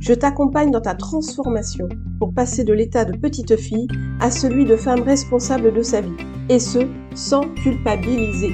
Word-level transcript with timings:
Je 0.00 0.14
t'accompagne 0.14 0.70
dans 0.70 0.80
ta 0.80 0.94
transformation 0.94 1.88
pour 2.20 2.32
passer 2.32 2.62
de 2.62 2.72
l'état 2.72 3.04
de 3.04 3.18
petite 3.18 3.56
fille 3.56 3.88
à 4.20 4.30
celui 4.30 4.64
de 4.64 4.76
femme 4.76 5.02
responsable 5.02 5.74
de 5.74 5.82
sa 5.82 6.00
vie, 6.00 6.16
et 6.48 6.60
ce, 6.60 6.88
sans 7.16 7.52
culpabiliser. 7.54 8.52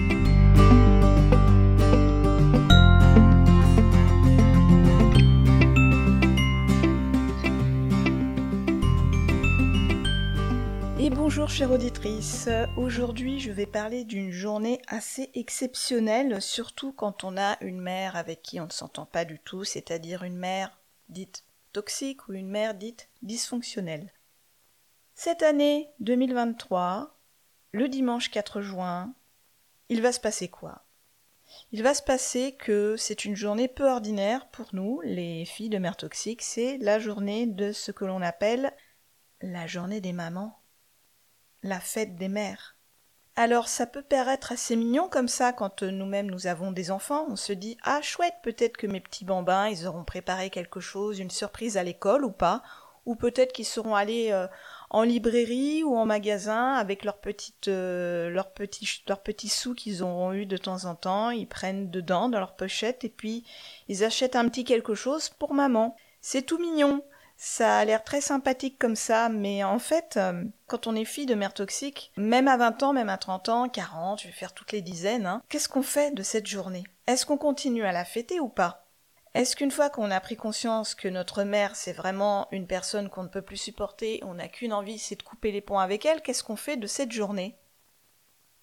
Et 10.99 11.11
bonjour 11.11 11.51
chère 11.51 11.71
auditrice, 11.71 12.49
aujourd'hui 12.79 13.39
je 13.39 13.53
vais 13.53 13.67
parler 13.67 14.05
d'une 14.05 14.31
journée 14.31 14.81
assez 14.89 15.29
exceptionnelle, 15.35 16.41
surtout 16.41 16.93
quand 16.93 17.23
on 17.23 17.37
a 17.37 17.59
une 17.61 17.83
mère 17.83 18.17
avec 18.17 18.41
qui 18.41 18.61
on 18.61 18.67
ne 18.67 18.73
s'entend 18.73 19.05
pas 19.05 19.27
du 19.27 19.39
tout, 19.39 19.65
c'est-à-dire 19.65 20.23
une 20.23 20.39
mère 20.39 20.79
dite 21.11 21.44
toxique 21.75 22.29
ou 22.29 22.33
une 22.33 22.49
mère 22.49 22.75
dite 22.75 23.11
dysfonctionnelle. 23.21 24.13
Cette 25.15 25.43
année 25.43 25.91
2023, 26.01 27.21
le 27.73 27.89
dimanche 27.89 28.31
4 28.31 28.63
juin, 28.63 29.13
il 29.89 30.01
va 30.01 30.13
se 30.13 30.21
passer 30.21 30.49
quoi? 30.49 30.87
Il 31.73 31.83
va 31.83 31.93
se 31.93 32.03
passer 32.03 32.53
que 32.57 32.97
c'est 32.97 33.25
une 33.25 33.37
journée 33.37 33.69
peu 33.69 33.91
ordinaire 33.91 34.49
pour 34.51 34.69
nous, 34.73 35.01
les 35.03 35.45
filles 35.45 35.69
de 35.69 35.79
mères 35.79 35.97
toxiques, 35.97 36.43
c'est 36.43 36.79
la 36.79 36.99
journée 36.99 37.47
de 37.47 37.73
ce 37.73 37.91
que 37.91 38.05
l'on 38.05 38.23
appelle 38.23 38.73
la 39.41 39.67
journée 39.67 40.01
des 40.01 40.13
mamans, 40.13 40.63
la 41.63 41.81
fête 41.81 42.15
des 42.17 42.29
mères. 42.29 42.74
Alors 43.37 43.67
ça 43.67 43.87
peut 43.87 44.03
paraître 44.03 44.53
assez 44.53 44.77
mignon 44.77 45.09
comme 45.09 45.27
ça 45.27 45.53
quand 45.53 45.83
euh, 45.83 45.91
nous-mêmes 45.91 46.31
nous 46.31 46.47
avons 46.47 46.71
des 46.71 46.93
enfants, 46.93 47.27
on 47.29 47.35
se 47.35 47.53
dit 47.53 47.77
ah 47.83 48.01
chouette 48.01 48.37
peut-être 48.45 48.77
que 48.77 48.87
mes 48.87 49.01
petits 49.01 49.25
bambins 49.25 49.69
ils 49.69 49.89
auront 49.89 50.05
préparé 50.05 50.51
quelque 50.51 50.79
chose, 50.79 51.19
une 51.19 51.31
surprise 51.33 51.77
à 51.77 51.83
l'école 51.83 52.25
ou 52.25 52.31
pas, 52.31 52.63
ou 53.07 53.17
peut-être 53.17 53.53
qu'ils 53.53 53.65
seront 53.65 53.97
allés 53.97 54.31
euh, 54.31 54.47
en 54.89 55.03
librairie 55.03 55.83
ou 55.83 55.97
en 55.97 56.07
magasin 56.07 56.75
avec 56.75 57.05
leurs 57.05 57.19
petites 57.19 57.67
euh, 57.67 58.31
leurs 58.31 58.53
petits 58.53 59.03
leurs 59.09 59.23
sous 59.49 59.75
qu'ils 59.75 60.05
auront 60.05 60.33
eu 60.33 60.47
de 60.47 60.57
temps 60.57 60.85
en 60.85 60.95
temps, 60.95 61.31
ils 61.31 61.49
prennent 61.49 61.91
dedans 61.91 62.29
dans 62.29 62.39
leur 62.39 62.55
pochette 62.55 63.03
et 63.03 63.09
puis 63.09 63.45
ils 63.89 64.05
achètent 64.05 64.37
un 64.37 64.49
petit 64.49 64.63
quelque 64.63 64.95
chose 64.95 65.29
pour 65.29 65.55
maman. 65.55 65.97
C'est 66.21 66.43
tout 66.43 66.59
mignon. 66.59 67.03
Ça 67.37 67.79
a 67.79 67.85
l'air 67.85 68.05
très 68.05 68.21
sympathique 68.21 68.79
comme 68.79 68.97
ça, 68.97 69.29
mais 69.29 69.65
en 69.65 69.79
fait, 69.79 70.17
euh, 70.17 70.45
quand 70.67 70.87
on 70.87 70.95
est 70.95 71.05
fille 71.05 71.27
de 71.27 71.35
mère 71.35 71.53
toxique, 71.53 72.13
même 72.17 72.49
à 72.49 72.57
20 72.57 72.83
ans, 72.83 72.93
même 72.93 73.09
à 73.09 73.19
30 73.19 73.49
ans, 73.49 73.69
40, 73.69 74.23
je 74.23 74.29
vais 74.29 74.33
faire 74.33 74.55
toutes 74.55 74.73
les 74.73 74.83
dizaines, 74.83 75.27
hein, 75.27 75.43
qu'est-ce 75.49 75.69
qu'on 75.69 75.83
fait 75.83 76.15
de 76.15 76.23
cette 76.23 76.47
journée? 76.47 76.85
Est-ce 77.07 77.27
qu'on 77.27 77.37
continue 77.37 77.85
à 77.85 77.93
la 77.93 78.05
fêter 78.05 78.41
ou 78.41 78.49
pas? 78.49 78.87
Est-ce 79.35 79.57
qu'une 79.57 79.73
fois 79.73 79.91
qu'on 79.91 80.13
a 80.13 80.21
pris 80.21 80.37
conscience 80.37 80.95
que 80.95 81.09
notre 81.09 81.43
mère, 81.43 81.75
c'est 81.75 81.93
vraiment 81.93 82.47
une 82.53 82.69
personne 82.69 83.11
qu'on 83.11 83.25
ne 83.25 83.29
peut 83.29 83.43
plus 83.43 83.57
supporter, 83.57 84.21
on 84.25 84.35
n'a 84.35 84.47
qu'une 84.47 84.73
envie, 84.73 84.99
c'est 84.99 85.17
de 85.17 85.25
couper 85.25 85.51
les 85.51 85.61
ponts 85.61 85.81
avec 85.81 86.07
elle, 86.07 86.23
qu'est-ce 86.23 86.45
qu'on 86.45 86.57
fait 86.57 86.77
de 86.77 86.87
cette 86.87 87.11
journée? 87.11 87.59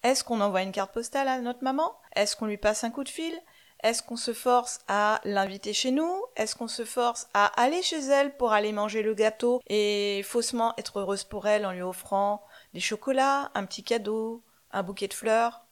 Est-ce 0.02 0.24
qu'on 0.24 0.40
envoie 0.40 0.62
une 0.62 0.72
carte 0.72 0.92
postale 0.92 1.28
à 1.28 1.38
notre 1.40 1.62
maman? 1.62 1.94
Est-ce 2.16 2.36
qu'on 2.36 2.46
lui 2.46 2.56
passe 2.56 2.84
un 2.84 2.90
coup 2.90 3.04
de 3.04 3.08
fil? 3.10 3.38
Est-ce 3.82 4.02
qu'on 4.02 4.16
se 4.16 4.32
force 4.32 4.80
à 4.88 5.20
l'inviter 5.24 5.72
chez 5.72 5.90
nous? 5.90 6.24
Est-ce 6.36 6.54
qu'on 6.54 6.68
se 6.68 6.84
force 6.84 7.28
à 7.34 7.46
aller 7.60 7.82
chez 7.82 8.00
elle 8.00 8.36
pour 8.36 8.52
aller 8.52 8.72
manger 8.72 9.02
le 9.02 9.14
gâteau 9.14 9.60
et 9.66 10.22
faussement 10.24 10.74
être 10.78 11.00
heureuse 11.00 11.24
pour 11.24 11.46
elle 11.46 11.66
en 11.66 11.72
lui 11.72 11.82
offrant 11.82 12.44
des 12.74 12.80
chocolats, 12.80 13.50
un 13.54 13.64
petit 13.64 13.82
cadeau, 13.82 14.44
un 14.70 14.82
bouquet 14.82 15.08
de 15.08 15.14
fleurs, 15.14 15.66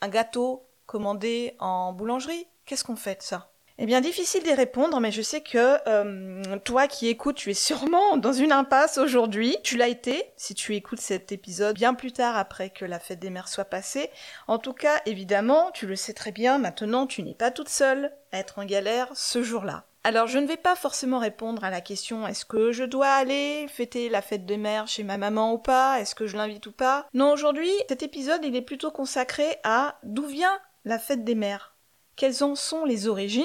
un 0.00 0.08
gâteau 0.08 0.68
commandé 0.86 1.56
en 1.58 1.92
boulangerie? 1.92 2.46
Qu'est-ce 2.66 2.84
qu'on 2.84 2.96
fait 2.96 3.16
de 3.16 3.22
ça? 3.22 3.51
Eh 3.78 3.86
bien, 3.86 4.00
difficile 4.00 4.42
d'y 4.42 4.52
répondre, 4.52 5.00
mais 5.00 5.10
je 5.10 5.22
sais 5.22 5.40
que 5.40 5.76
euh, 5.88 6.42
toi 6.64 6.86
qui 6.88 7.08
écoutes, 7.08 7.36
tu 7.36 7.50
es 7.50 7.54
sûrement 7.54 8.16
dans 8.16 8.32
une 8.32 8.52
impasse 8.52 8.98
aujourd'hui. 8.98 9.56
Tu 9.64 9.76
l'as 9.76 9.88
été, 9.88 10.24
si 10.36 10.54
tu 10.54 10.74
écoutes 10.74 11.00
cet 11.00 11.32
épisode 11.32 11.76
bien 11.76 11.94
plus 11.94 12.12
tard 12.12 12.36
après 12.36 12.70
que 12.70 12.84
la 12.84 12.98
fête 12.98 13.18
des 13.18 13.30
mères 13.30 13.48
soit 13.48 13.64
passée. 13.64 14.10
En 14.46 14.58
tout 14.58 14.74
cas, 14.74 15.00
évidemment, 15.06 15.70
tu 15.72 15.86
le 15.86 15.96
sais 15.96 16.12
très 16.12 16.32
bien, 16.32 16.58
maintenant 16.58 17.06
tu 17.06 17.22
n'es 17.22 17.34
pas 17.34 17.50
toute 17.50 17.68
seule 17.68 18.12
à 18.32 18.38
être 18.38 18.58
en 18.58 18.64
galère 18.64 19.08
ce 19.14 19.42
jour-là. 19.42 19.84
Alors 20.04 20.26
je 20.26 20.38
ne 20.38 20.46
vais 20.46 20.56
pas 20.56 20.74
forcément 20.74 21.20
répondre 21.20 21.62
à 21.62 21.70
la 21.70 21.80
question 21.80 22.26
est-ce 22.26 22.44
que 22.44 22.72
je 22.72 22.82
dois 22.82 23.08
aller 23.08 23.68
fêter 23.68 24.08
la 24.08 24.20
fête 24.20 24.44
des 24.46 24.56
mères 24.56 24.88
chez 24.88 25.04
ma 25.04 25.16
maman 25.16 25.52
ou 25.52 25.58
pas? 25.58 26.00
Est-ce 26.00 26.16
que 26.16 26.26
je 26.26 26.36
l'invite 26.36 26.66
ou 26.66 26.72
pas? 26.72 27.06
Non, 27.14 27.32
aujourd'hui, 27.32 27.70
cet 27.88 28.02
épisode 28.02 28.44
il 28.44 28.56
est 28.56 28.62
plutôt 28.62 28.90
consacré 28.90 29.44
à 29.62 29.98
d'où 30.02 30.26
vient 30.26 30.58
la 30.84 30.98
fête 30.98 31.22
des 31.22 31.36
mères 31.36 31.71
quelles 32.16 32.44
en 32.44 32.54
sont 32.54 32.84
les 32.84 33.08
origines 33.08 33.44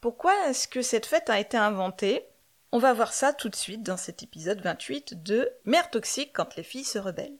Pourquoi 0.00 0.32
est-ce 0.48 0.68
que 0.68 0.82
cette 0.82 1.06
fête 1.06 1.30
a 1.30 1.38
été 1.38 1.56
inventée? 1.56 2.24
On 2.72 2.78
va 2.78 2.92
voir 2.92 3.12
ça 3.12 3.32
tout 3.32 3.48
de 3.48 3.56
suite 3.56 3.82
dans 3.82 3.96
cet 3.96 4.22
épisode 4.22 4.60
28 4.60 5.22
de 5.22 5.50
Mère 5.64 5.90
toxique 5.90 6.32
quand 6.34 6.56
les 6.56 6.62
filles 6.62 6.84
se 6.84 6.98
rebellent. 6.98 7.38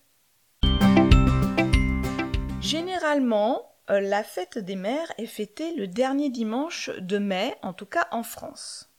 Généralement, 2.60 3.74
euh, 3.90 4.00
la 4.00 4.22
fête 4.22 4.58
des 4.58 4.76
mères 4.76 5.12
est 5.18 5.26
fêtée 5.26 5.74
le 5.74 5.86
dernier 5.86 6.28
dimanche 6.30 6.90
de 6.98 7.18
mai, 7.18 7.56
en 7.62 7.72
tout 7.72 7.86
cas 7.86 8.08
en 8.10 8.22
France. 8.22 8.90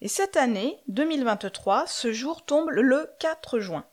Et 0.00 0.08
cette 0.08 0.36
année, 0.36 0.78
2023, 0.88 1.86
ce 1.86 2.12
jour 2.12 2.44
tombe 2.44 2.70
le 2.70 3.10
4 3.18 3.58
juin. 3.58 3.84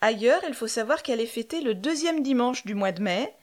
Ailleurs, 0.00 0.42
il 0.48 0.54
faut 0.54 0.68
savoir 0.68 1.02
qu'elle 1.02 1.20
est 1.20 1.26
fêtée 1.26 1.60
le 1.60 1.74
deuxième 1.74 2.22
dimanche 2.22 2.64
du 2.64 2.74
mois 2.74 2.92
de 2.92 3.02
mai, 3.02 3.36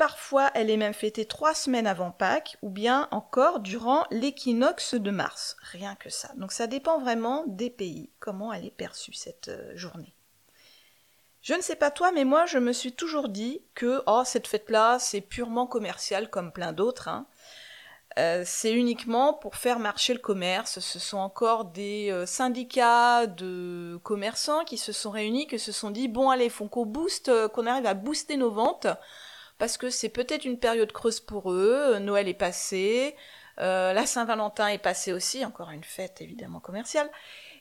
Parfois, 0.00 0.50
elle 0.54 0.70
est 0.70 0.78
même 0.78 0.94
fêtée 0.94 1.26
trois 1.26 1.52
semaines 1.52 1.86
avant 1.86 2.10
Pâques 2.10 2.56
ou 2.62 2.70
bien 2.70 3.06
encore 3.10 3.60
durant 3.60 4.06
l'équinoxe 4.10 4.94
de 4.94 5.10
mars. 5.10 5.58
Rien 5.60 5.94
que 5.94 6.08
ça. 6.08 6.30
Donc 6.36 6.52
ça 6.52 6.66
dépend 6.66 6.98
vraiment 6.98 7.44
des 7.46 7.68
pays, 7.68 8.08
comment 8.18 8.50
elle 8.50 8.64
est 8.64 8.70
perçue 8.70 9.12
cette 9.12 9.48
euh, 9.48 9.76
journée. 9.76 10.16
Je 11.42 11.52
ne 11.52 11.60
sais 11.60 11.76
pas 11.76 11.90
toi, 11.90 12.12
mais 12.12 12.24
moi 12.24 12.46
je 12.46 12.56
me 12.56 12.72
suis 12.72 12.92
toujours 12.92 13.28
dit 13.28 13.60
que 13.74 14.02
oh, 14.06 14.22
cette 14.24 14.46
fête-là, 14.46 14.98
c'est 14.98 15.20
purement 15.20 15.66
commercial 15.66 16.30
comme 16.30 16.50
plein 16.50 16.72
d'autres. 16.72 17.08
Hein. 17.08 17.26
Euh, 18.18 18.42
c'est 18.46 18.72
uniquement 18.72 19.34
pour 19.34 19.56
faire 19.56 19.78
marcher 19.78 20.14
le 20.14 20.20
commerce. 20.20 20.80
Ce 20.80 20.98
sont 20.98 21.18
encore 21.18 21.66
des 21.66 22.08
euh, 22.10 22.24
syndicats 22.24 23.26
de 23.26 24.00
commerçants 24.02 24.64
qui 24.64 24.78
se 24.78 24.92
sont 24.92 25.10
réunis, 25.10 25.46
qui 25.46 25.58
se 25.58 25.72
sont 25.72 25.90
dit 25.90 26.08
bon 26.08 26.30
allez, 26.30 26.48
faut 26.48 26.68
qu'on 26.68 26.86
booste, 26.86 27.30
qu'on 27.48 27.66
arrive 27.66 27.84
à 27.84 27.92
booster 27.92 28.38
nos 28.38 28.50
ventes 28.50 28.86
parce 29.60 29.76
que 29.76 29.90
c'est 29.90 30.08
peut-être 30.08 30.46
une 30.46 30.58
période 30.58 30.90
creuse 30.90 31.20
pour 31.20 31.52
eux, 31.52 31.98
Noël 31.98 32.28
est 32.28 32.34
passé, 32.34 33.14
euh, 33.58 33.92
la 33.92 34.06
Saint-Valentin 34.06 34.68
est 34.68 34.78
passée 34.78 35.12
aussi, 35.12 35.44
encore 35.44 35.70
une 35.70 35.84
fête 35.84 36.22
évidemment 36.22 36.60
commerciale. 36.60 37.10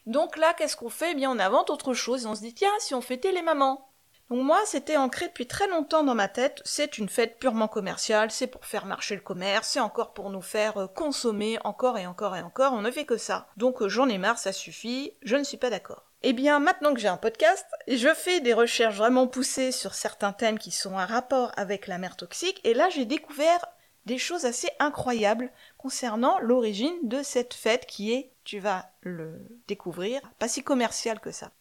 Donc 0.06 0.38
là, 0.38 0.54
qu'est-ce 0.54 0.78
qu'on 0.78 0.90
fait? 0.90 1.12
Eh 1.12 1.16
bien, 1.16 1.30
on 1.30 1.40
invente 1.40 1.70
autre 1.70 1.94
chose 1.94 2.24
et 2.24 2.28
on 2.28 2.36
se 2.36 2.40
dit, 2.40 2.54
tiens, 2.54 2.72
si 2.80 2.96
on 2.96 3.02
fêtait 3.02 3.34
les 3.34 3.42
mamans. 3.42 3.92
Donc 4.30 4.44
moi, 4.44 4.62
c'était 4.66 4.96
ancré 4.96 5.28
depuis 5.28 5.46
très 5.46 5.68
longtemps 5.68 6.04
dans 6.04 6.16
ma 6.16 6.30
tête, 6.30 6.62
c'est 6.64 7.00
une 7.00 7.10
fête 7.10 7.38
purement 7.38 7.68
commerciale, 7.68 8.32
c'est 8.32 8.48
pour 8.48 8.66
faire 8.66 8.86
marcher 8.86 9.16
le 9.16 9.22
commerce, 9.22 9.68
c'est 9.68 9.80
encore 9.82 10.14
pour 10.14 10.30
nous 10.30 10.42
faire 10.42 10.78
euh, 10.78 10.88
consommer 10.88 11.58
encore 11.66 11.98
et 11.98 12.08
encore 12.08 12.38
et 12.38 12.42
encore, 12.42 12.72
on 12.72 12.82
ne 12.82 12.92
fait 12.92 13.06
que 13.06 13.18
ça. 13.18 13.50
Donc 13.58 13.82
euh, 13.82 13.90
j'en 13.90 14.08
ai 14.08 14.20
marre, 14.20 14.38
ça 14.38 14.54
suffit, 14.54 15.14
je 15.22 15.36
ne 15.36 15.44
suis 15.44 15.58
pas 15.58 15.70
d'accord. 15.70 16.09
Eh 16.22 16.34
bien, 16.34 16.60
maintenant 16.60 16.94
que 16.94 17.00
j'ai 17.00 17.08
un 17.08 17.16
podcast, 17.16 17.66
je 17.88 18.14
fais 18.14 18.42
des 18.42 18.54
recherches 18.54 18.98
vraiment 18.98 19.26
poussées 19.26 19.72
sur 19.72 19.94
certains 19.94 20.34
thèmes 20.34 20.60
qui 20.60 20.72
sont 20.72 20.94
en 20.94 21.06
rapport 21.06 21.54
avec 21.56 21.88
la 21.88 21.98
mer 21.98 22.18
toxique, 22.18 22.60
et 22.66 22.74
là 22.74 22.90
j'ai 22.90 23.06
découvert 23.06 23.66
des 24.06 24.18
choses 24.18 24.44
assez 24.44 24.70
incroyables 24.80 25.50
concernant 25.78 26.38
l'origine 26.40 26.98
de 27.04 27.24
cette 27.24 27.54
fête 27.54 27.86
qui 27.86 28.12
est, 28.12 28.34
tu 28.44 28.60
vas 28.60 28.92
le 29.00 29.40
découvrir, 29.70 30.20
pas 30.40 30.50
si 30.50 30.62
commerciale 30.62 31.22
que 31.22 31.32
ça. 31.32 31.52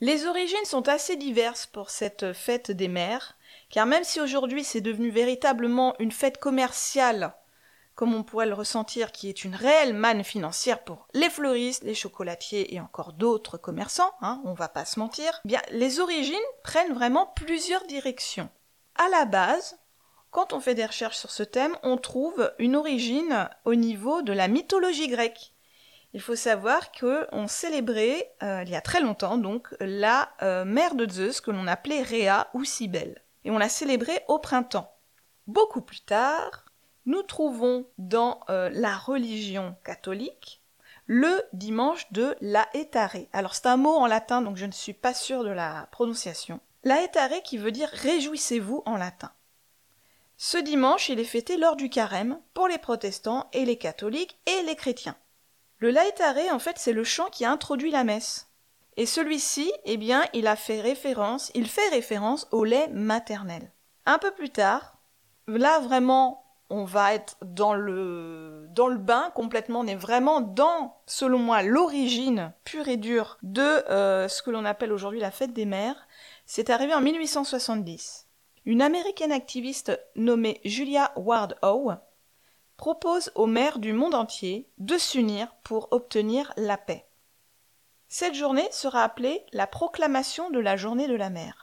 Les 0.00 0.26
origines 0.26 0.64
sont 0.64 0.88
assez 0.88 1.14
diverses 1.14 1.66
pour 1.66 1.90
cette 1.90 2.32
fête 2.32 2.72
des 2.72 2.88
mers, 2.88 3.36
car 3.70 3.86
même 3.86 4.02
si 4.02 4.20
aujourd'hui 4.20 4.64
c'est 4.64 4.80
devenu 4.80 5.10
véritablement 5.10 5.94
une 6.00 6.10
fête 6.10 6.38
commerciale 6.38 7.34
comme 7.94 8.14
on 8.14 8.22
pourrait 8.22 8.46
le 8.46 8.54
ressentir, 8.54 9.12
qui 9.12 9.28
est 9.28 9.44
une 9.44 9.54
réelle 9.54 9.94
manne 9.94 10.24
financière 10.24 10.82
pour 10.82 11.06
les 11.14 11.30
fleuristes, 11.30 11.84
les 11.84 11.94
chocolatiers 11.94 12.74
et 12.74 12.80
encore 12.80 13.12
d'autres 13.12 13.58
commerçants, 13.58 14.12
hein, 14.20 14.40
on 14.44 14.54
va 14.54 14.68
pas 14.68 14.84
se 14.84 14.98
mentir, 14.98 15.40
eh 15.44 15.48
bien 15.48 15.60
les 15.70 16.00
origines 16.00 16.36
prennent 16.62 16.94
vraiment 16.94 17.26
plusieurs 17.36 17.86
directions. 17.86 18.48
À 18.96 19.08
la 19.08 19.24
base, 19.24 19.78
quand 20.30 20.54
on 20.54 20.60
fait 20.60 20.74
des 20.74 20.86
recherches 20.86 21.18
sur 21.18 21.30
ce 21.30 21.42
thème, 21.42 21.76
on 21.82 21.98
trouve 21.98 22.52
une 22.58 22.76
origine 22.76 23.48
au 23.64 23.74
niveau 23.74 24.22
de 24.22 24.32
la 24.32 24.48
mythologie 24.48 25.08
grecque. 25.08 25.52
Il 26.14 26.20
faut 26.20 26.36
savoir 26.36 26.92
qu'on 26.92 27.46
célébrait, 27.48 28.34
euh, 28.42 28.62
il 28.64 28.70
y 28.70 28.74
a 28.74 28.82
très 28.82 29.00
longtemps 29.00 29.38
donc, 29.38 29.68
la 29.80 30.30
euh, 30.42 30.64
mère 30.64 30.94
de 30.94 31.08
Zeus 31.10 31.40
que 31.40 31.50
l'on 31.50 31.66
appelait 31.66 32.02
Rhea 32.02 32.48
ou 32.54 32.64
Cybèle. 32.64 33.22
et 33.44 33.50
on 33.50 33.58
la 33.58 33.68
célébrait 33.68 34.24
au 34.28 34.38
printemps. 34.38 34.94
Beaucoup 35.46 35.80
plus 35.80 36.00
tard, 36.00 36.61
nous 37.06 37.22
trouvons 37.22 37.86
dans 37.98 38.40
euh, 38.48 38.70
la 38.72 38.96
religion 38.96 39.76
catholique 39.84 40.62
le 41.06 41.42
dimanche 41.52 42.10
de 42.12 42.36
Laetare. 42.40 43.26
Alors 43.32 43.54
c'est 43.54 43.66
un 43.66 43.76
mot 43.76 43.94
en 43.94 44.06
latin, 44.06 44.40
donc 44.40 44.56
je 44.56 44.66
ne 44.66 44.72
suis 44.72 44.92
pas 44.92 45.14
sûre 45.14 45.44
de 45.44 45.50
la 45.50 45.88
prononciation. 45.90 46.60
Laetare 46.84 47.42
qui 47.44 47.58
veut 47.58 47.72
dire 47.72 47.88
réjouissez-vous 47.92 48.82
en 48.86 48.96
latin. 48.96 49.32
Ce 50.36 50.58
dimanche, 50.58 51.08
il 51.08 51.20
est 51.20 51.24
fêté 51.24 51.56
lors 51.56 51.76
du 51.76 51.88
carême 51.88 52.38
pour 52.54 52.66
les 52.66 52.78
protestants 52.78 53.48
et 53.52 53.64
les 53.64 53.76
catholiques 53.76 54.38
et 54.46 54.62
les 54.62 54.74
chrétiens. 54.74 55.16
Le 55.78 55.90
Laetare, 55.90 56.52
en 56.52 56.58
fait, 56.58 56.78
c'est 56.78 56.92
le 56.92 57.04
chant 57.04 57.28
qui 57.30 57.44
a 57.44 57.50
introduit 57.50 57.90
la 57.90 58.04
messe. 58.04 58.48
Et 58.96 59.06
celui-ci, 59.06 59.72
eh 59.84 59.96
bien, 59.96 60.24
il 60.32 60.48
fait 60.56 60.80
il 61.54 61.68
fait 61.68 61.88
référence 61.90 62.48
au 62.50 62.64
lait 62.64 62.88
maternel. 62.88 63.70
Un 64.04 64.18
peu 64.18 64.32
plus 64.32 64.50
tard, 64.50 64.98
là 65.46 65.78
vraiment, 65.80 66.41
on 66.72 66.84
va 66.84 67.12
être 67.12 67.36
dans 67.42 67.74
le 67.74 68.66
bain 68.96 69.30
complètement. 69.34 69.80
On 69.80 69.86
est 69.86 69.94
vraiment 69.94 70.40
dans, 70.40 70.96
selon 71.06 71.38
moi, 71.38 71.62
l'origine 71.62 72.54
pure 72.64 72.88
et 72.88 72.96
dure 72.96 73.36
de 73.42 73.60
euh, 73.60 74.26
ce 74.26 74.42
que 74.42 74.50
l'on 74.50 74.64
appelle 74.64 74.90
aujourd'hui 74.90 75.20
la 75.20 75.30
fête 75.30 75.52
des 75.52 75.66
mères. 75.66 76.08
C'est 76.46 76.70
arrivé 76.70 76.94
en 76.94 77.02
1870. 77.02 78.26
Une 78.64 78.80
américaine 78.80 79.32
activiste 79.32 80.00
nommée 80.16 80.62
Julia 80.64 81.12
Ward 81.16 81.58
Howe 81.60 81.96
propose 82.78 83.30
aux 83.34 83.46
mères 83.46 83.78
du 83.78 83.92
monde 83.92 84.14
entier 84.14 84.70
de 84.78 84.96
s'unir 84.96 85.54
pour 85.64 85.88
obtenir 85.90 86.54
la 86.56 86.78
paix. 86.78 87.04
Cette 88.08 88.34
journée 88.34 88.68
sera 88.70 89.02
appelée 89.02 89.44
la 89.52 89.66
proclamation 89.66 90.48
de 90.48 90.58
la 90.58 90.78
journée 90.78 91.06
de 91.06 91.16
la 91.16 91.28
mer. 91.28 91.61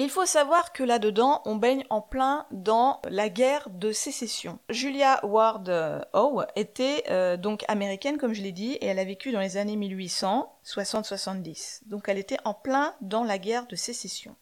Il 0.00 0.10
faut 0.10 0.26
savoir 0.26 0.72
que 0.72 0.84
là-dedans, 0.84 1.42
on 1.44 1.56
baigne 1.56 1.84
en 1.90 2.00
plein 2.00 2.46
dans 2.52 3.02
la 3.10 3.28
guerre 3.28 3.68
de 3.68 3.90
sécession. 3.90 4.60
Julia 4.68 5.18
Ward 5.26 5.68
euh, 5.68 6.00
Howe 6.12 6.46
était 6.54 7.02
euh, 7.10 7.36
donc 7.36 7.64
américaine, 7.66 8.16
comme 8.16 8.32
je 8.32 8.42
l'ai 8.42 8.52
dit, 8.52 8.74
et 8.74 8.86
elle 8.86 9.00
a 9.00 9.04
vécu 9.04 9.32
dans 9.32 9.40
les 9.40 9.56
années 9.56 9.76
1860-70. 9.76 11.80
Donc 11.86 12.08
elle 12.08 12.18
était 12.18 12.38
en 12.44 12.54
plein 12.54 12.94
dans 13.00 13.24
la 13.24 13.38
guerre 13.38 13.66
de 13.66 13.74
sécession. 13.74 14.36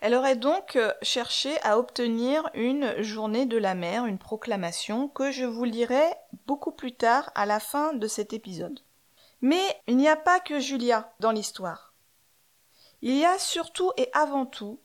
Elle 0.00 0.16
aurait 0.16 0.34
donc 0.34 0.74
euh, 0.74 0.92
cherché 1.02 1.56
à 1.62 1.78
obtenir 1.78 2.50
une 2.54 3.00
journée 3.00 3.46
de 3.46 3.58
la 3.58 3.76
mer, 3.76 4.06
une 4.06 4.18
proclamation 4.18 5.06
que 5.06 5.30
je 5.30 5.44
vous 5.44 5.64
lirai 5.64 6.02
beaucoup 6.46 6.72
plus 6.72 6.96
tard 6.96 7.30
à 7.36 7.46
la 7.46 7.60
fin 7.60 7.92
de 7.92 8.08
cet 8.08 8.32
épisode. 8.32 8.80
Mais 9.40 9.62
il 9.86 9.96
n'y 9.96 10.08
a 10.08 10.16
pas 10.16 10.40
que 10.40 10.58
Julia 10.58 11.12
dans 11.20 11.30
l'histoire. 11.30 11.89
Il 13.02 13.16
y 13.16 13.24
a 13.24 13.38
surtout 13.38 13.92
et 13.96 14.10
avant 14.12 14.44
tout 14.44 14.78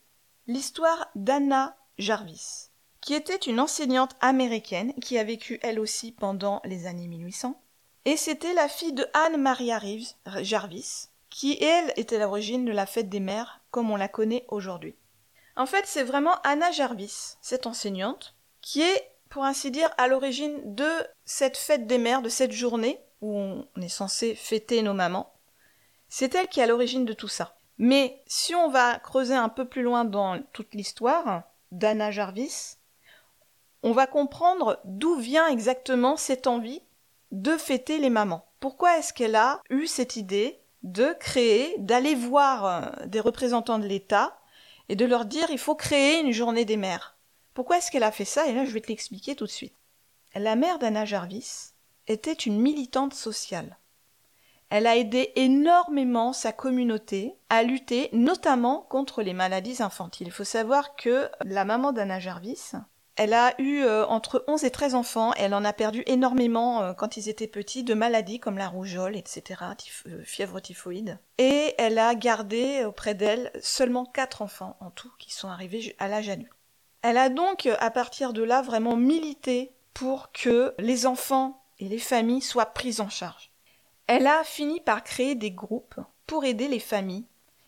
l'histoire 0.46 1.08
d'Anna 1.14 1.76
Jarvis, 1.98 2.70
qui 3.02 3.12
était 3.14 3.36
une 3.36 3.60
enseignante 3.60 4.16
américaine 4.20 4.94
qui 4.94 5.18
a 5.18 5.24
vécu 5.24 5.58
elle 5.62 5.78
aussi 5.78 6.12
pendant 6.12 6.62
les 6.64 6.86
années 6.86 7.08
1800. 7.08 7.60
Et 8.06 8.16
c'était 8.16 8.54
la 8.54 8.68
fille 8.68 8.92
de 8.92 9.06
Anne 9.12 9.36
Maria 9.36 9.78
Reeves 9.78 10.14
Jarvis, 10.42 11.08
qui 11.28 11.62
elle 11.62 11.92
était 11.96 12.18
l'origine 12.18 12.64
de 12.64 12.72
la 12.72 12.86
fête 12.86 13.10
des 13.10 13.20
mères 13.20 13.60
comme 13.70 13.90
on 13.90 13.96
la 13.96 14.08
connaît 14.08 14.46
aujourd'hui. 14.48 14.94
En 15.56 15.66
fait, 15.66 15.86
c'est 15.86 16.04
vraiment 16.04 16.36
Anna 16.42 16.70
Jarvis, 16.70 17.36
cette 17.42 17.66
enseignante, 17.66 18.34
qui 18.62 18.80
est, 18.80 19.10
pour 19.28 19.44
ainsi 19.44 19.70
dire, 19.70 19.90
à 19.98 20.06
l'origine 20.08 20.74
de 20.74 20.88
cette 21.24 21.56
fête 21.56 21.86
des 21.86 21.98
mères, 21.98 22.22
de 22.22 22.28
cette 22.28 22.52
journée 22.52 23.00
où 23.20 23.36
on 23.36 23.82
est 23.82 23.88
censé 23.88 24.34
fêter 24.34 24.82
nos 24.82 24.94
mamans. 24.94 25.34
C'est 26.08 26.34
elle 26.34 26.48
qui 26.48 26.60
est 26.60 26.62
à 26.62 26.66
l'origine 26.66 27.04
de 27.04 27.12
tout 27.12 27.28
ça. 27.28 27.55
Mais 27.78 28.22
si 28.26 28.54
on 28.54 28.68
va 28.68 28.98
creuser 28.98 29.34
un 29.34 29.48
peu 29.48 29.66
plus 29.66 29.82
loin 29.82 30.04
dans 30.04 30.40
toute 30.52 30.74
l'histoire 30.74 31.42
d'Anna 31.72 32.10
Jarvis, 32.10 32.76
on 33.82 33.92
va 33.92 34.06
comprendre 34.06 34.80
d'où 34.84 35.16
vient 35.16 35.48
exactement 35.48 36.16
cette 36.16 36.46
envie 36.46 36.82
de 37.32 37.56
fêter 37.56 37.98
les 37.98 38.10
mamans. 38.10 38.46
Pourquoi 38.60 38.98
est-ce 38.98 39.12
qu'elle 39.12 39.36
a 39.36 39.60
eu 39.68 39.86
cette 39.86 40.16
idée 40.16 40.58
de 40.82 41.14
créer, 41.20 41.74
d'aller 41.78 42.14
voir 42.14 42.64
euh, 42.64 43.06
des 43.06 43.20
représentants 43.20 43.78
de 43.78 43.86
l'État 43.86 44.38
et 44.88 44.96
de 44.96 45.04
leur 45.04 45.24
dire 45.24 45.50
il 45.50 45.58
faut 45.58 45.74
créer 45.74 46.20
une 46.20 46.32
journée 46.32 46.64
des 46.64 46.76
mères? 46.76 47.16
Pourquoi 47.54 47.78
est-ce 47.78 47.90
qu'elle 47.90 48.02
a 48.02 48.12
fait 48.12 48.24
ça? 48.24 48.46
Et 48.46 48.54
là, 48.54 48.64
je 48.64 48.70
vais 48.70 48.80
te 48.80 48.88
l'expliquer 48.88 49.34
tout 49.34 49.46
de 49.46 49.50
suite. 49.50 49.74
La 50.34 50.56
mère 50.56 50.78
d'Anna 50.78 51.04
Jarvis 51.04 51.72
était 52.06 52.32
une 52.32 52.60
militante 52.60 53.14
sociale. 53.14 53.78
Elle 54.68 54.86
a 54.86 54.96
aidé 54.96 55.32
énormément 55.36 56.32
sa 56.32 56.52
communauté 56.52 57.36
à 57.48 57.62
lutter 57.62 58.08
notamment 58.12 58.86
contre 58.88 59.22
les 59.22 59.34
maladies 59.34 59.82
infantiles. 59.82 60.26
Il 60.26 60.32
faut 60.32 60.44
savoir 60.44 60.96
que 60.96 61.28
la 61.44 61.64
maman 61.64 61.92
d'Anna 61.92 62.18
Jarvis, 62.18 62.72
elle 63.16 63.32
a 63.32 63.54
eu 63.58 63.82
euh, 63.82 64.04
entre 64.06 64.44
11 64.46 64.64
et 64.64 64.70
13 64.70 64.94
enfants 64.94 65.32
elle 65.34 65.54
en 65.54 65.64
a 65.64 65.72
perdu 65.72 66.02
énormément 66.06 66.82
euh, 66.82 66.92
quand 66.92 67.16
ils 67.16 67.28
étaient 67.28 67.46
petits 67.46 67.82
de 67.82 67.94
maladies 67.94 68.40
comme 68.40 68.58
la 68.58 68.68
rougeole, 68.68 69.16
etc., 69.16 69.62
euh, 70.06 70.22
fièvre 70.24 70.60
typhoïde. 70.60 71.18
Et 71.38 71.74
elle 71.78 71.98
a 71.98 72.14
gardé 72.14 72.84
auprès 72.84 73.14
d'elle 73.14 73.50
seulement 73.62 74.04
4 74.04 74.42
enfants 74.42 74.76
en 74.80 74.90
tout 74.90 75.10
qui 75.18 75.32
sont 75.32 75.48
arrivés 75.48 75.96
à 75.98 76.08
l'âge 76.08 76.28
adulte. 76.28 76.50
Elle 77.02 77.18
a 77.18 77.28
donc 77.28 77.68
à 77.78 77.90
partir 77.90 78.32
de 78.32 78.42
là 78.42 78.62
vraiment 78.62 78.96
milité 78.96 79.72
pour 79.94 80.32
que 80.32 80.74
les 80.78 81.06
enfants 81.06 81.62
et 81.78 81.88
les 81.88 81.98
familles 81.98 82.42
soient 82.42 82.66
prises 82.66 83.00
en 83.00 83.08
charge. 83.08 83.52
Elle 84.06 84.26
a 84.26 84.44
fini 84.44 84.80
par 84.80 85.02
créer 85.02 85.34
des 85.34 85.50
groupes 85.50 85.98
pour 86.26 86.44
aider 86.44 86.68
les 86.68 86.80
familles. 86.80 87.24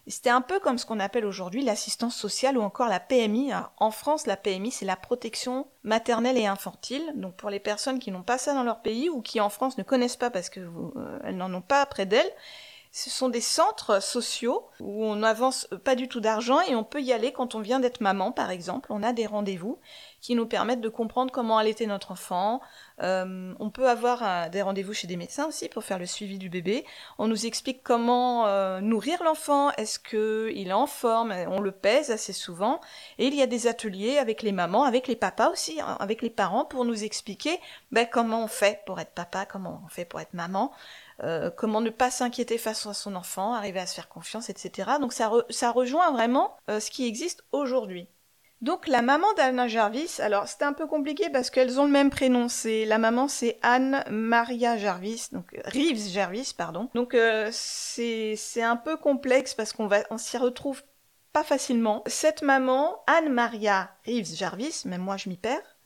C'était 0.06 0.30
un 0.30 0.40
peu 0.40 0.58
comme 0.58 0.78
ce 0.78 0.86
qu'on 0.86 1.00
appelle 1.00 1.26
aujourd'hui 1.26 1.62
l'assistance 1.62 2.16
sociale 2.16 2.56
ou 2.56 2.62
encore 2.62 2.88
la 2.88 3.00
PMI. 3.00 3.52
en 3.76 3.90
France, 3.90 4.26
la 4.26 4.38
PMI, 4.38 4.70
c'est 4.70 4.86
la 4.86 4.96
protection 4.96 5.66
maternelle 5.82 6.38
et 6.38 6.46
infantile. 6.46 7.12
Donc 7.14 7.34
pour 7.34 7.50
les 7.50 7.60
personnes 7.60 7.98
qui 7.98 8.10
n'ont 8.10 8.22
pas 8.22 8.38
ça 8.38 8.54
dans 8.54 8.62
leur 8.62 8.80
pays 8.80 9.10
ou 9.10 9.20
qui 9.20 9.38
en 9.40 9.50
France 9.50 9.76
ne 9.76 9.82
connaissent 9.82 10.16
pas 10.16 10.30
parce 10.30 10.48
qu'elles 10.48 10.70
euh, 10.96 11.32
n'en 11.32 11.52
ont 11.52 11.60
pas 11.60 11.84
près 11.84 12.06
d'elles, 12.06 12.32
ce 12.90 13.10
sont 13.10 13.28
des 13.28 13.42
centres 13.42 14.02
sociaux 14.02 14.66
où 14.80 15.04
on 15.04 15.16
n'avance 15.16 15.68
pas 15.84 15.94
du 15.94 16.08
tout 16.08 16.20
d'argent 16.20 16.60
et 16.62 16.74
on 16.74 16.84
peut 16.84 17.02
y 17.02 17.12
aller 17.12 17.32
quand 17.32 17.54
on 17.54 17.60
vient 17.60 17.80
d'être 17.80 18.00
maman, 18.00 18.32
par 18.32 18.50
exemple. 18.50 18.90
On 18.90 19.02
a 19.02 19.12
des 19.12 19.26
rendez-vous 19.26 19.78
qui 20.20 20.34
nous 20.34 20.46
permettent 20.46 20.80
de 20.80 20.88
comprendre 20.88 21.32
comment 21.32 21.58
allaiter 21.58 21.86
notre 21.86 22.12
enfant. 22.12 22.60
Euh, 23.02 23.54
on 23.60 23.70
peut 23.70 23.88
avoir 23.88 24.50
des 24.50 24.62
rendez-vous 24.62 24.92
chez 24.92 25.06
des 25.06 25.16
médecins 25.16 25.46
aussi 25.46 25.68
pour 25.68 25.84
faire 25.84 25.98
le 25.98 26.06
suivi 26.06 26.38
du 26.38 26.48
bébé. 26.48 26.84
On 27.18 27.28
nous 27.28 27.46
explique 27.46 27.82
comment 27.82 28.46
euh, 28.46 28.80
nourrir 28.80 29.22
l'enfant. 29.22 29.70
Est-ce 29.72 29.98
qu'il 29.98 30.68
est 30.68 30.72
en 30.72 30.86
forme? 30.86 31.32
On 31.48 31.60
le 31.60 31.72
pèse 31.72 32.10
assez 32.10 32.32
souvent. 32.32 32.80
Et 33.18 33.26
il 33.26 33.34
y 33.34 33.42
a 33.42 33.46
des 33.46 33.66
ateliers 33.66 34.18
avec 34.18 34.42
les 34.42 34.52
mamans, 34.52 34.84
avec 34.84 35.06
les 35.06 35.16
papas 35.16 35.50
aussi, 35.50 35.80
hein, 35.80 35.96
avec 36.00 36.22
les 36.22 36.30
parents 36.30 36.64
pour 36.64 36.84
nous 36.84 37.04
expliquer 37.04 37.58
ben, 37.92 38.06
comment 38.10 38.44
on 38.44 38.48
fait 38.48 38.82
pour 38.86 39.00
être 39.00 39.12
papa, 39.12 39.46
comment 39.46 39.82
on 39.84 39.88
fait 39.88 40.04
pour 40.04 40.20
être 40.20 40.34
maman. 40.34 40.72
Euh, 41.24 41.50
comment 41.50 41.80
ne 41.80 41.90
pas 41.90 42.10
s'inquiéter 42.10 42.58
face 42.58 42.86
à 42.86 42.94
son 42.94 43.16
enfant, 43.16 43.52
arriver 43.52 43.80
à 43.80 43.86
se 43.86 43.94
faire 43.94 44.08
confiance, 44.08 44.50
etc. 44.50 44.90
Donc 45.00 45.12
ça, 45.12 45.32
ça 45.50 45.72
rejoint 45.72 46.12
vraiment 46.12 46.56
euh, 46.70 46.78
ce 46.78 46.90
qui 46.90 47.06
existe 47.06 47.44
aujourd'hui. 47.50 48.08
Donc 48.60 48.88
la 48.88 49.02
maman 49.02 49.26
d'Anna 49.36 49.68
Jarvis, 49.68 50.16
alors 50.18 50.48
c'était 50.48 50.64
un 50.64 50.72
peu 50.72 50.88
compliqué 50.88 51.30
parce 51.30 51.48
qu'elles 51.48 51.78
ont 51.78 51.84
le 51.84 51.92
même 51.92 52.10
prénom. 52.10 52.48
C'est 52.48 52.84
la 52.86 52.98
maman, 52.98 53.28
c'est 53.28 53.58
Anne 53.62 54.02
Maria 54.10 54.76
Jarvis, 54.76 55.28
donc 55.32 55.56
Reeves 55.64 56.08
Jarvis, 56.08 56.54
pardon. 56.56 56.90
Donc 56.94 57.14
euh, 57.14 57.50
c'est 57.52 58.62
un 58.62 58.76
peu 58.76 58.96
complexe 58.96 59.54
parce 59.54 59.72
qu'on 59.72 59.86
va 59.86 59.98
on 60.10 60.18
s'y 60.18 60.36
retrouve 60.38 60.82
pas 61.32 61.44
facilement. 61.44 62.02
Cette 62.06 62.42
maman, 62.42 63.04
Anne 63.06 63.32
Maria 63.32 63.90
Reeves 64.04 64.34
Jarvis, 64.34 64.82
même 64.86 65.02
moi 65.02 65.16
je 65.16 65.28
m'y 65.28 65.36
perds. 65.36 65.76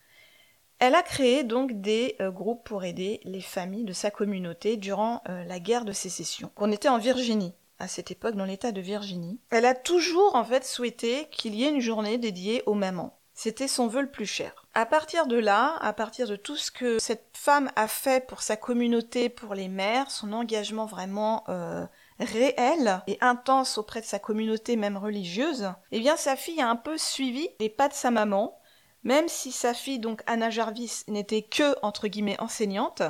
Elle 0.78 0.94
a 0.94 1.02
créé 1.02 1.44
donc 1.44 1.80
des 1.80 2.16
euh, 2.20 2.30
groupes 2.30 2.64
pour 2.64 2.84
aider 2.84 3.20
les 3.24 3.42
familles 3.42 3.84
de 3.84 3.92
sa 3.92 4.10
communauté 4.10 4.78
durant 4.78 5.22
euh, 5.28 5.44
la 5.44 5.60
guerre 5.60 5.84
de 5.84 5.92
sécession. 5.92 6.50
On 6.56 6.72
était 6.72 6.88
en 6.88 6.98
Virginie 6.98 7.54
à 7.82 7.88
cette 7.88 8.12
époque 8.12 8.36
dans 8.36 8.44
l'état 8.44 8.70
de 8.70 8.80
Virginie. 8.80 9.40
Elle 9.50 9.66
a 9.66 9.74
toujours 9.74 10.36
en 10.36 10.44
fait 10.44 10.64
souhaité 10.64 11.26
qu'il 11.32 11.54
y 11.54 11.64
ait 11.64 11.70
une 11.70 11.80
journée 11.80 12.16
dédiée 12.16 12.62
aux 12.66 12.74
mamans. 12.74 13.18
C'était 13.34 13.66
son 13.66 13.88
vœu 13.88 14.02
le 14.02 14.10
plus 14.10 14.26
cher. 14.26 14.66
À 14.74 14.86
partir 14.86 15.26
de 15.26 15.36
là, 15.36 15.76
à 15.80 15.92
partir 15.92 16.28
de 16.28 16.36
tout 16.36 16.56
ce 16.56 16.70
que 16.70 16.98
cette 16.98 17.30
femme 17.32 17.70
a 17.76 17.88
fait 17.88 18.24
pour 18.26 18.42
sa 18.42 18.56
communauté, 18.56 19.28
pour 19.28 19.54
les 19.54 19.68
mères, 19.68 20.10
son 20.10 20.32
engagement 20.32 20.86
vraiment 20.86 21.44
euh, 21.48 21.84
réel 22.20 23.02
et 23.08 23.18
intense 23.20 23.78
auprès 23.78 24.00
de 24.00 24.06
sa 24.06 24.18
communauté 24.18 24.76
même 24.76 24.96
religieuse, 24.96 25.72
eh 25.90 25.98
bien 25.98 26.16
sa 26.16 26.36
fille 26.36 26.60
a 26.60 26.68
un 26.68 26.76
peu 26.76 26.96
suivi 26.98 27.48
les 27.58 27.68
pas 27.68 27.88
de 27.88 27.94
sa 27.94 28.10
maman 28.10 28.58
même 29.04 29.28
si 29.28 29.50
sa 29.50 29.74
fille, 29.74 29.98
donc 29.98 30.22
Anna 30.26 30.50
Jarvis, 30.50 31.02
n'était 31.08 31.42
que, 31.42 31.74
entre 31.82 32.06
guillemets, 32.06 32.40
enseignante, 32.40 33.02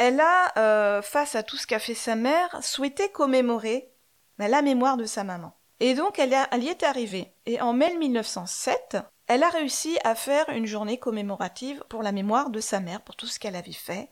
elle 0.00 0.18
a, 0.18 0.58
euh, 0.58 1.02
face 1.02 1.34
à 1.34 1.42
tout 1.42 1.58
ce 1.58 1.66
qu'a 1.66 1.78
fait 1.78 1.94
sa 1.94 2.14
mère, 2.14 2.64
souhaité 2.64 3.12
commémorer 3.12 3.92
bah, 4.38 4.48
la 4.48 4.62
mémoire 4.62 4.96
de 4.96 5.04
sa 5.04 5.24
maman. 5.24 5.52
Et 5.78 5.92
donc 5.92 6.18
elle, 6.18 6.32
y 6.32 6.68
est 6.68 6.84
arrivée. 6.84 7.34
Et 7.44 7.60
en 7.60 7.74
mai 7.74 7.94
1907, 7.98 8.96
elle 9.26 9.42
a 9.42 9.50
réussi 9.50 9.98
à 10.02 10.14
faire 10.14 10.48
une 10.48 10.64
journée 10.64 10.96
commémorative 10.98 11.84
pour 11.90 12.02
la 12.02 12.12
mémoire 12.12 12.48
de 12.48 12.60
sa 12.60 12.80
mère, 12.80 13.02
pour 13.02 13.14
tout 13.14 13.26
ce 13.26 13.38
qu'elle 13.38 13.56
avait 13.56 13.72
fait 13.72 14.08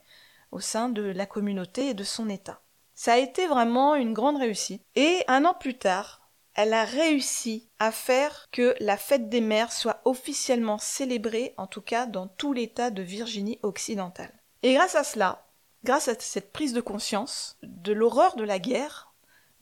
au 0.52 0.60
sein 0.60 0.90
de 0.90 1.00
la 1.00 1.24
communauté 1.24 1.88
et 1.88 1.94
de 1.94 2.04
son 2.04 2.28
État. 2.28 2.60
Ça 2.94 3.14
a 3.14 3.18
été 3.18 3.46
vraiment 3.46 3.94
une 3.94 4.12
grande 4.12 4.36
réussite. 4.36 4.82
Et 4.94 5.24
un 5.26 5.46
an 5.46 5.54
plus 5.54 5.78
tard, 5.78 6.28
elle 6.52 6.74
a 6.74 6.84
réussi 6.84 7.70
à 7.78 7.92
faire 7.92 8.46
que 8.52 8.74
la 8.80 8.98
fête 8.98 9.30
des 9.30 9.40
mères 9.40 9.72
soit 9.72 10.02
officiellement 10.04 10.76
célébrée, 10.76 11.54
en 11.56 11.66
tout 11.66 11.80
cas 11.80 12.04
dans 12.04 12.28
tout 12.28 12.52
l'État 12.52 12.90
de 12.90 13.00
Virginie 13.00 13.58
occidentale. 13.62 14.34
Et 14.62 14.74
grâce 14.74 14.94
à 14.94 15.04
cela, 15.04 15.47
grâce 15.84 16.08
à 16.08 16.14
cette 16.18 16.52
prise 16.52 16.72
de 16.72 16.80
conscience 16.80 17.56
de 17.62 17.92
l'horreur 17.92 18.36
de 18.36 18.44
la 18.44 18.58
guerre, 18.58 19.12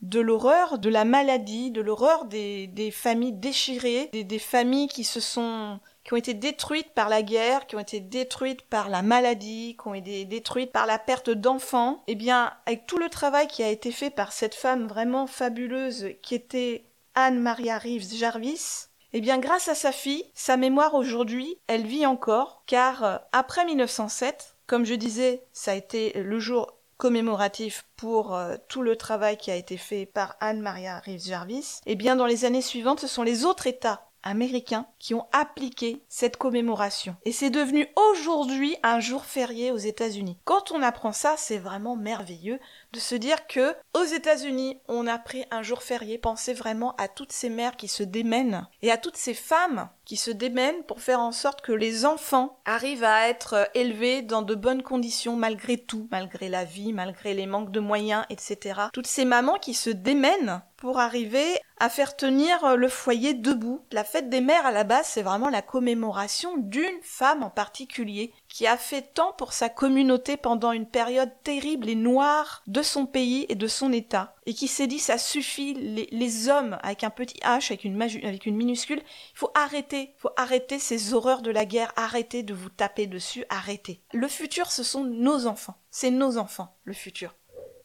de 0.01 0.19
l'horreur 0.19 0.77
de 0.77 0.89
la 0.89 1.05
maladie, 1.05 1.71
de 1.71 1.81
l'horreur 1.81 2.25
des, 2.25 2.91
familles 2.91 3.33
déchirées, 3.33 4.09
des, 4.13 4.39
familles 4.39 4.87
qui 4.87 5.03
se 5.03 5.19
sont 5.19 5.79
qui 6.03 6.13
ont 6.13 6.17
été 6.17 6.33
détruites 6.33 6.93
par 6.93 7.09
la 7.09 7.21
guerre, 7.21 7.67
qui 7.67 7.75
ont 7.75 7.81
été 7.81 7.99
détruites 7.99 8.61
par 8.61 8.87
la 8.87 9.01
maladie, 9.01 9.75
qui 9.81 9.87
ont 9.89 9.93
été 9.93 10.23
détruites 10.23 10.71
par 10.71 10.85
la 10.85 10.99
perte 10.99 11.29
d'enfants, 11.29 12.01
eh 12.07 12.15
bien, 12.15 12.53
avec 12.65 12.87
tout 12.87 12.97
le 12.97 13.09
travail 13.09 13.47
qui 13.47 13.61
a 13.61 13.69
été 13.69 13.91
fait 13.91 14.09
par 14.09 14.31
cette 14.31 14.55
femme 14.55 14.87
vraiment 14.87 15.27
fabuleuse 15.27 16.11
qui 16.21 16.33
était 16.33 16.85
Anne-Maria 17.13 17.77
Reeves 17.77 18.13
Jarvis, 18.13 18.87
eh 19.11 19.19
bien, 19.19 19.37
grâce 19.37 19.67
à 19.67 19.75
sa 19.75 19.91
fille, 19.91 20.23
sa 20.33 20.55
mémoire 20.55 20.93
aujourd'hui, 20.93 21.59
elle 21.67 21.85
vit 21.85 22.05
encore, 22.05 22.63
car 22.67 23.03
euh, 23.03 23.17
après 23.33 23.65
1907, 23.65 24.56
comme 24.67 24.85
je 24.85 24.93
disais, 24.93 25.43
ça 25.53 25.71
a 25.71 25.75
été 25.75 26.13
le 26.21 26.39
jour 26.39 26.73
commémoratif 26.97 27.85
pour 27.95 28.35
euh, 28.35 28.55
tout 28.67 28.81
le 28.81 28.95
travail 28.95 29.37
qui 29.37 29.51
a 29.51 29.55
été 29.55 29.77
fait 29.77 30.05
par 30.05 30.35
Anne-Maria 30.39 30.99
Reeves 30.99 31.27
Jarvis, 31.27 31.79
eh 31.85 31.95
bien 31.95 32.15
dans 32.15 32.25
les 32.25 32.43
années 32.43 32.61
suivantes, 32.61 32.99
ce 32.99 33.07
sont 33.07 33.23
les 33.23 33.45
autres 33.45 33.67
États 33.67 34.07
américains 34.23 34.87
qui 34.99 35.13
ont 35.13 35.27
appliqué 35.31 36.03
cette 36.09 36.37
commémoration. 36.37 37.15
Et 37.23 37.31
c'est 37.31 37.49
devenu 37.49 37.87
aujourd'hui 38.11 38.75
un 38.83 38.99
jour 38.99 39.25
férié 39.25 39.71
aux 39.71 39.77
États-Unis. 39.77 40.37
Quand 40.43 40.71
on 40.71 40.81
apprend 40.81 41.13
ça, 41.13 41.35
c'est 41.37 41.59
vraiment 41.59 41.95
merveilleux 41.95 42.59
de 42.97 43.01
se 43.01 43.13
dire 43.13 43.45
que 43.45 43.75
aux 43.93 44.03
États-Unis, 44.03 44.79
on 44.87 45.05
a 45.05 45.19
pris 45.19 45.45
un 45.51 45.61
jour 45.61 45.83
férié. 45.83 46.17
Pensez 46.17 46.53
vraiment 46.53 46.95
à 46.95 47.07
toutes 47.07 47.31
ces 47.31 47.47
mères 47.49 47.75
qui 47.77 47.87
se 47.87 48.01
démènent 48.01 48.67
et 48.81 48.91
à 48.91 48.97
toutes 48.97 49.17
ces 49.17 49.35
femmes 49.35 49.89
qui 50.03 50.17
se 50.17 50.31
démènent 50.31 50.83
pour 50.83 51.01
faire 51.01 51.19
en 51.19 51.31
sorte 51.31 51.61
que 51.61 51.71
les 51.71 52.05
enfants 52.05 52.59
arrivent 52.65 53.03
à 53.03 53.29
être 53.29 53.69
élevés 53.75 54.23
dans 54.23 54.41
de 54.41 54.55
bonnes 54.55 54.81
conditions 54.81 55.35
malgré 55.35 55.77
tout, 55.77 56.07
malgré 56.09 56.49
la 56.49 56.63
vie, 56.63 56.91
malgré 56.91 57.35
les 57.35 57.45
manques 57.45 57.71
de 57.71 57.79
moyens, 57.79 58.25
etc. 58.31 58.81
Toutes 58.93 59.05
ces 59.05 59.25
mamans 59.25 59.59
qui 59.59 59.75
se 59.75 59.91
démènent 59.91 60.63
pour 60.77 60.99
arriver 60.99 61.59
à 61.79 61.89
faire 61.89 62.15
tenir 62.15 62.75
le 62.75 62.89
foyer 62.89 63.33
debout. 63.33 63.81
La 63.91 64.03
fête 64.03 64.29
des 64.29 64.41
mères 64.41 64.65
à 64.65 64.71
la 64.71 64.83
base, 64.83 65.07
c'est 65.07 65.21
vraiment 65.21 65.49
la 65.49 65.61
commémoration 65.61 66.57
d'une 66.57 67.01
femme 67.01 67.43
en 67.43 67.49
particulier 67.49 68.33
qui 68.47 68.65
a 68.65 68.77
fait 68.77 69.13
tant 69.13 69.33
pour 69.33 69.53
sa 69.53 69.69
communauté 69.69 70.37
pendant 70.37 70.71
une 70.71 70.87
période 70.87 71.31
terrible 71.43 71.89
et 71.89 71.95
noire 71.95 72.63
de 72.67 72.81
son 72.81 73.05
pays 73.05 73.45
et 73.49 73.55
de 73.55 73.67
son 73.67 73.91
État, 73.91 74.35
et 74.45 74.53
qui 74.53 74.67
s'est 74.67 74.87
dit 74.87 74.99
ça 74.99 75.17
suffit, 75.17 75.73
les, 75.73 76.49
hommes 76.49 76.77
avec 76.81 77.03
un 77.03 77.09
petit 77.09 77.39
H, 77.39 77.65
avec 77.65 77.83
une, 77.83 78.55
minuscule, 78.55 78.99
il 78.99 79.37
faut 79.37 79.51
arrêter, 79.53 80.13
il 80.15 80.19
faut 80.19 80.31
arrêter 80.37 80.79
ces 80.79 81.13
horreurs 81.13 81.41
de 81.41 81.51
la 81.51 81.65
guerre, 81.65 81.93
arrêter 81.95 82.43
de 82.43 82.53
vous 82.53 82.69
taper 82.69 83.07
dessus, 83.07 83.45
arrêter. 83.49 84.01
Le 84.13 84.27
futur, 84.27 84.71
ce 84.71 84.83
sont 84.83 85.03
nos 85.03 85.47
enfants, 85.47 85.77
c'est 85.91 86.11
nos 86.11 86.37
enfants, 86.37 86.75
le 86.83 86.93
futur. 86.93 87.35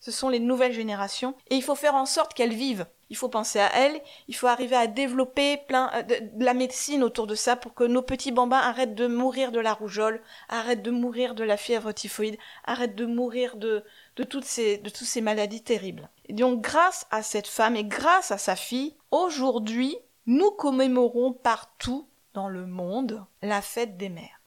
Ce 0.02 0.10
sont 0.10 0.28
les 0.28 0.40
nouvelles 0.40 0.74
générations, 0.74 1.34
et 1.48 1.56
il 1.56 1.62
faut 1.62 1.74
faire 1.74 1.94
en 1.94 2.04
sorte 2.04 2.34
qu'elles 2.34 2.52
vivent 2.52 2.86
il 3.12 3.16
faut 3.16 3.28
penser 3.28 3.58
à 3.58 3.70
elle, 3.76 4.00
il 4.26 4.34
faut 4.34 4.46
arriver 4.46 4.74
à 4.74 4.86
développer 4.86 5.58
plein 5.58 5.90
euh, 5.92 6.02
de, 6.02 6.16
la 6.42 6.54
médecine 6.54 7.02
autour 7.02 7.26
de 7.26 7.34
ça 7.34 7.56
pour 7.56 7.74
que 7.74 7.84
nos 7.84 8.00
petits 8.00 8.32
bambins 8.32 8.56
arrêtent 8.56 8.94
de 8.94 9.06
mourir 9.06 9.52
de 9.52 9.60
la 9.60 9.74
rougeole, 9.74 10.22
arrêtent 10.48 10.82
de 10.82 10.90
mourir 10.90 11.34
de 11.34 11.44
la 11.44 11.58
fièvre 11.58 11.92
typhoïde, 11.92 12.38
arrêtent 12.64 12.94
de 12.94 13.04
mourir 13.04 13.56
de, 13.56 13.84
de 14.16 14.24
toutes 14.24 14.46
ces, 14.46 14.78
de 14.78 14.88
toutes 14.88 15.06
ces 15.06 15.20
maladies 15.20 15.62
terribles. 15.62 16.08
Et 16.24 16.32
donc, 16.32 16.62
grâce 16.62 17.06
à 17.10 17.22
cette 17.22 17.48
femme 17.48 17.76
et 17.76 17.84
grâce 17.84 18.30
à 18.30 18.38
sa 18.38 18.56
fille, 18.56 18.96
aujourd'hui, 19.10 19.94
nous 20.24 20.50
commémorons 20.50 21.34
partout 21.34 22.08
dans 22.32 22.48
le 22.48 22.64
monde 22.64 23.26
la 23.42 23.60
fête 23.60 23.98
des 23.98 24.08
mères. 24.08 24.40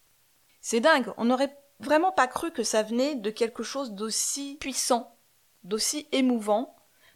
C'est 0.59 0.79
dingue, 0.79 1.13
on 1.17 1.25
n'aurait 1.25 1.55
vraiment 1.81 2.11
pas 2.11 2.25
cru 2.25 2.49
que 2.49 2.63
ça 2.63 2.81
venait 2.81 3.13
de 3.13 3.29
quelque 3.29 3.61
chose 3.61 3.91
d'aussi 3.91 4.57
puissant, 4.59 5.14
d'aussi 5.65 6.07
émouvant, 6.11 6.74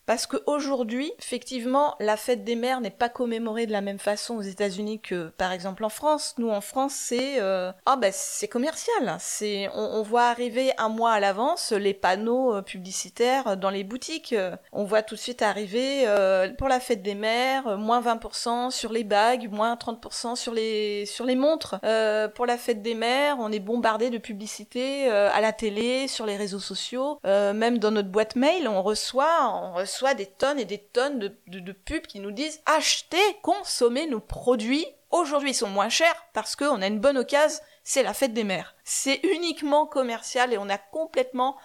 parce 0.10 0.26
qu'aujourd'hui, 0.26 1.14
effectivement, 1.20 1.96
la 2.00 2.18
fête 2.18 2.44
des 2.44 2.56
mères 2.56 2.82
n'est 2.82 2.90
pas 2.90 3.10
commémorée 3.10 3.68
de 3.68 3.72
la 3.72 3.82
même 3.82 4.00
façon 4.00 4.38
aux 4.38 4.42
États-Unis 4.42 5.00
que, 5.00 5.28
par 5.38 5.52
exemple, 5.52 5.86
en 5.86 5.90
France. 5.90 6.34
Nous, 6.40 6.50
en 6.50 6.62
France, 6.62 6.96
c'est 6.96 7.40
euh, 7.40 7.72
ah 7.86 7.96
ben 7.96 8.12
c'est 8.12 8.48
commercial. 8.48 9.18
C'est 9.20 9.70
on, 9.76 10.02
voit 10.02 10.24
arriver 10.24 10.72
un 10.80 10.90
mois 10.90 11.12
à 11.12 11.20
l'avance 11.20 11.74
les 11.74 11.94
panneaux 11.94 12.56
euh, 12.56 12.62
publicitaires 12.64 13.56
dans 13.56 13.70
les 13.70 13.84
boutiques. 13.84 14.34
On 14.74 14.84
voit 14.84 15.04
tout 15.04 15.14
de 15.14 15.20
suite 15.20 15.44
arriver 15.44 16.08
euh, 16.08 16.50
pour 16.58 16.70
la 16.70 16.80
fête 16.80 17.04
des 17.04 17.14
mères, 17.14 17.78
moins 17.78 18.02
20% 18.02 18.72
sur 18.72 18.92
les 18.92 19.04
bagues, 19.04 19.52
moins 19.52 19.76
30% 19.76 20.36
sur 20.36 20.56
les 20.56 21.06
sur 21.06 21.26
les 21.26 21.36
montres. 21.36 21.80
pour 22.34 22.48
la 22.48 22.58
fête 22.58 22.82
des 22.82 22.96
mères, 22.96 23.36
on 23.40 23.52
est 23.52 23.60
bombardé 23.60 24.10
de 24.10 24.18
publicités 24.18 25.08
à 25.08 25.40
la 25.40 25.54
télé, 25.54 26.08
sur 26.08 26.26
les 26.26 26.36
réseaux 26.36 26.58
sociaux, 26.58 27.20
même 27.24 27.78
dans 27.78 27.92
notre 27.92 28.10
boîte 28.10 28.36
mail, 28.36 28.68
on 28.68 28.82
reçoit 28.82 29.28
on 29.54 29.74
reçoit 29.74 29.99
des 30.16 30.26
tonnes 30.26 30.60
et 30.60 30.66
des 30.66 30.80
tonnes 30.80 31.20
de, 31.20 31.36
de, 31.48 31.72
pubs 31.72 32.08
qui 32.08 32.20
nous 32.20 32.32
disent 32.32 32.62
achetez, 32.66 33.18
consommez 33.42 34.08
nos 34.08 34.20
produits. 34.20 34.86
Aujourd'hui, 35.12 35.52
ils 35.52 35.56
sont 35.56 35.70
moins 35.70 35.90
chers 35.90 36.26
parce 36.34 36.56
qu'on 36.56 36.82
a 36.82 36.88
une 36.88 37.00
bonne 37.00 37.18
occasion, 37.18 37.60
c'est 37.84 38.04
la 38.04 38.14
fête 38.14 38.34
des 38.34 38.44
mères. 38.44 38.76
C'est 38.84 39.20
uniquement 39.24 39.86
commercial 39.86 40.54
et 40.54 40.58
on 40.58 40.70
a 40.70 40.78
complètement 40.78 41.58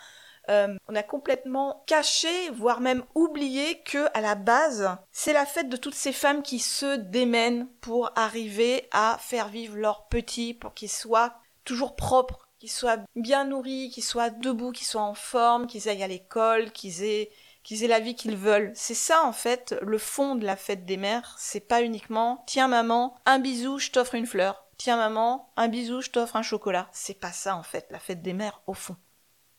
euh, 0.51 0.77
on 0.89 0.95
a 0.95 1.03
complètement 1.03 1.83
caché, 1.87 2.51
voire 2.51 2.81
même 2.81 3.03
oublié 3.15 3.81
que 3.81 4.07
à 4.13 4.21
la 4.21 4.35
base, 4.35 4.91
c'est 5.11 5.33
la 5.33 5.47
fête 5.47 5.71
de 5.71 5.77
toutes 5.79 5.95
ces 5.95 6.13
femmes 6.13 6.43
qui 6.43 6.59
se 6.59 6.97
démènent 6.97 7.67
pour 7.81 8.11
arriver 8.15 8.89
à 8.93 9.17
faire 9.21 9.49
vivre 9.49 9.77
leurs 9.77 10.07
petits, 10.09 10.53
pour 10.53 10.75
qu'ils 10.75 10.91
soient 10.91 11.35
toujours 11.65 11.97
propres, 11.97 12.47
qu'ils 12.59 12.71
soient 12.71 12.99
bien 13.17 13.47
nourris, 13.47 13.89
qu'ils 13.89 14.05
soient 14.05 14.29
debout, 14.29 14.73
qu'ils 14.73 14.87
soient 14.87 15.01
en 15.01 15.15
forme, 15.15 15.67
qu'ils 15.67 15.89
aillent 15.89 16.03
à 16.03 16.09
l'école, 16.09 16.73
qu'ils 16.73 17.05
aient 17.05 17.31
qu'ils 17.65 17.83
aient 17.83 17.89
la 17.89 17.99
vie 17.99 18.15
qu'ils 18.15 18.37
veulent. 18.37 18.71
C'est 18.75 18.95
ça 18.95 19.25
en 19.25 19.33
fait 19.33 19.75
le 19.83 19.99
fond 19.99 20.37
de 20.37 20.45
la 20.45 20.57
fête 20.57 20.85
des 20.85 20.97
mères. 20.97 21.35
C'est 21.39 21.67
pas 21.67 21.83
uniquement 21.83 22.45
tiens 22.47 22.69
maman, 22.69 23.17
un 23.27 23.41
bisou, 23.41 23.79
je 23.79 23.91
t'offre 23.91 24.15
une 24.15 24.27
fleur. 24.27 24.65
Tiens 24.77 24.97
maman, 24.97 25.53
un 25.57 25.69
bisou, 25.69 26.01
je 26.01 26.11
t'offre 26.11 26.37
un 26.37 26.43
chocolat. 26.43 26.89
C'est 26.93 27.19
pas 27.19 27.33
ça 27.33 27.57
en 27.57 27.63
fait 27.63 27.87
la 27.91 27.99
fête 27.99 28.23
des 28.23 28.33
mères 28.33 28.63
au 28.67 28.75
fond. 28.75 28.97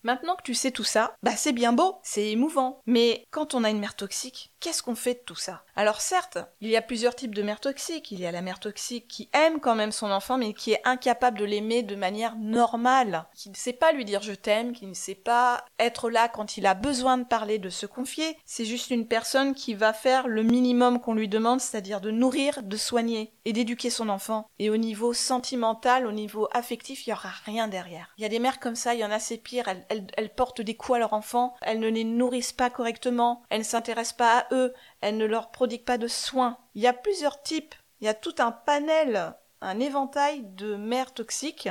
Maintenant 0.03 0.35
que 0.35 0.43
tu 0.43 0.53
sais 0.53 0.69
tout 0.69 0.83
ça, 0.83 1.15
bah 1.23 1.35
c'est 1.35 1.51
bien 1.51 1.73
beau, 1.73 1.97
c'est 2.03 2.29
émouvant. 2.29 2.79
Mais 2.85 3.25
quand 3.31 3.55
on 3.55 3.63
a 3.63 3.71
une 3.71 3.79
mère 3.79 3.95
toxique, 3.95 4.53
qu'est-ce 4.65 4.81
qu'on 4.81 4.95
fait 4.95 5.13
de 5.13 5.19
tout 5.19 5.35
ça? 5.35 5.61
Alors 5.75 6.01
certes, 6.01 6.39
il 6.59 6.69
y 6.69 6.75
a 6.75 6.81
plusieurs 6.81 7.13
types 7.13 7.35
de 7.35 7.43
mères 7.43 7.59
toxiques. 7.59 8.11
Il 8.11 8.19
y 8.19 8.25
a 8.25 8.31
la 8.31 8.41
mère 8.41 8.59
toxique 8.59 9.07
qui 9.07 9.29
aime 9.31 9.59
quand 9.59 9.75
même 9.75 9.91
son 9.91 10.09
enfant, 10.09 10.39
mais 10.39 10.55
qui 10.55 10.71
est 10.71 10.81
incapable 10.85 11.37
de 11.37 11.45
l'aimer 11.45 11.83
de 11.83 11.95
manière 11.95 12.35
normale, 12.35 13.27
qui 13.35 13.51
ne 13.51 13.55
sait 13.55 13.73
pas 13.73 13.91
lui 13.91 14.05
dire 14.05 14.23
je 14.23 14.33
t'aime, 14.33 14.73
qui 14.73 14.87
ne 14.87 14.95
sait 14.95 15.13
pas 15.13 15.63
être 15.77 16.09
là 16.09 16.29
quand 16.29 16.57
il 16.57 16.65
a 16.65 16.73
besoin 16.73 17.19
de 17.19 17.25
parler, 17.25 17.59
de 17.59 17.69
se 17.69 17.85
confier. 17.85 18.37
C'est 18.43 18.65
juste 18.65 18.89
une 18.89 19.07
personne 19.07 19.53
qui 19.53 19.75
va 19.75 19.93
faire 19.93 20.27
le 20.27 20.41
minimum 20.41 20.99
qu'on 20.99 21.13
lui 21.13 21.29
demande, 21.29 21.61
c'est-à-dire 21.61 22.01
de 22.01 22.09
nourrir, 22.09 22.63
de 22.63 22.77
soigner 22.77 23.35
et 23.45 23.53
d'éduquer 23.53 23.91
son 23.91 24.09
enfant. 24.09 24.49
Et 24.57 24.71
au 24.71 24.77
niveau 24.77 25.13
sentimental, 25.13 26.07
au 26.07 26.11
niveau 26.11 26.47
affectif, 26.53 27.05
il 27.05 27.11
y 27.11 27.13
aura 27.13 27.29
rien 27.45 27.67
derrière. 27.67 28.09
Il 28.17 28.23
y 28.23 28.25
a 28.25 28.29
des 28.29 28.39
mères 28.39 28.59
comme 28.59 28.75
ça, 28.75 28.95
il 28.95 29.01
y 29.01 29.05
en 29.05 29.11
a 29.11 29.19
c'est 29.19 29.37
pire, 29.37 29.65
elles, 29.89 30.33
portent 30.35 30.61
des 30.61 30.75
coups 30.75 30.95
à 30.95 30.99
leurs 30.99 31.13
enfants, 31.13 31.53
elles 31.61 31.79
ne 31.79 31.87
les 31.87 32.03
nourrissent 32.03 32.51
pas 32.51 32.71
correctement, 32.71 33.43
elles 33.49 33.59
ne 33.59 33.63
s'intéressent 33.63 34.17
pas 34.17 34.39
à 34.39 34.47
eux, 34.53 34.54
elles 35.01 35.17
ne 35.17 35.25
leur 35.25 35.51
prodiguent 35.51 35.85
pas 35.85 35.97
de 35.97 36.07
soins. 36.07 36.57
Il 36.75 36.81
y 36.81 36.87
a 36.87 36.93
plusieurs 36.93 37.41
types, 37.41 37.75
il 38.01 38.05
y 38.05 38.09
a 38.09 38.13
tout 38.13 38.35
un 38.39 38.51
panel, 38.51 39.33
un 39.61 39.79
éventail 39.79 40.43
de 40.43 40.75
mères 40.75 41.13
toxiques, 41.13 41.69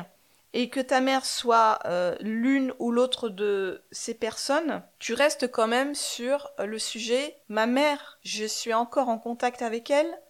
et 0.54 0.70
que 0.70 0.80
ta 0.80 1.00
mère 1.00 1.26
soit 1.26 1.80
euh, 1.84 2.14
l'une 2.20 2.72
ou 2.78 2.92
l'autre 2.92 3.28
de 3.28 3.82
ces 3.90 4.14
personnes, 4.14 4.82
tu 5.00 5.12
restes 5.12 5.50
quand 5.50 5.66
même 5.66 5.96
sur 5.96 6.50
euh, 6.60 6.66
le 6.66 6.78
sujet. 6.78 7.36
Ma 7.48 7.66
mère, 7.66 8.18
je 8.22 8.44
suis 8.44 8.72
encore 8.72 9.08
en 9.08 9.18
contact 9.18 9.62
avec 9.62 9.90
elle, 9.90 10.20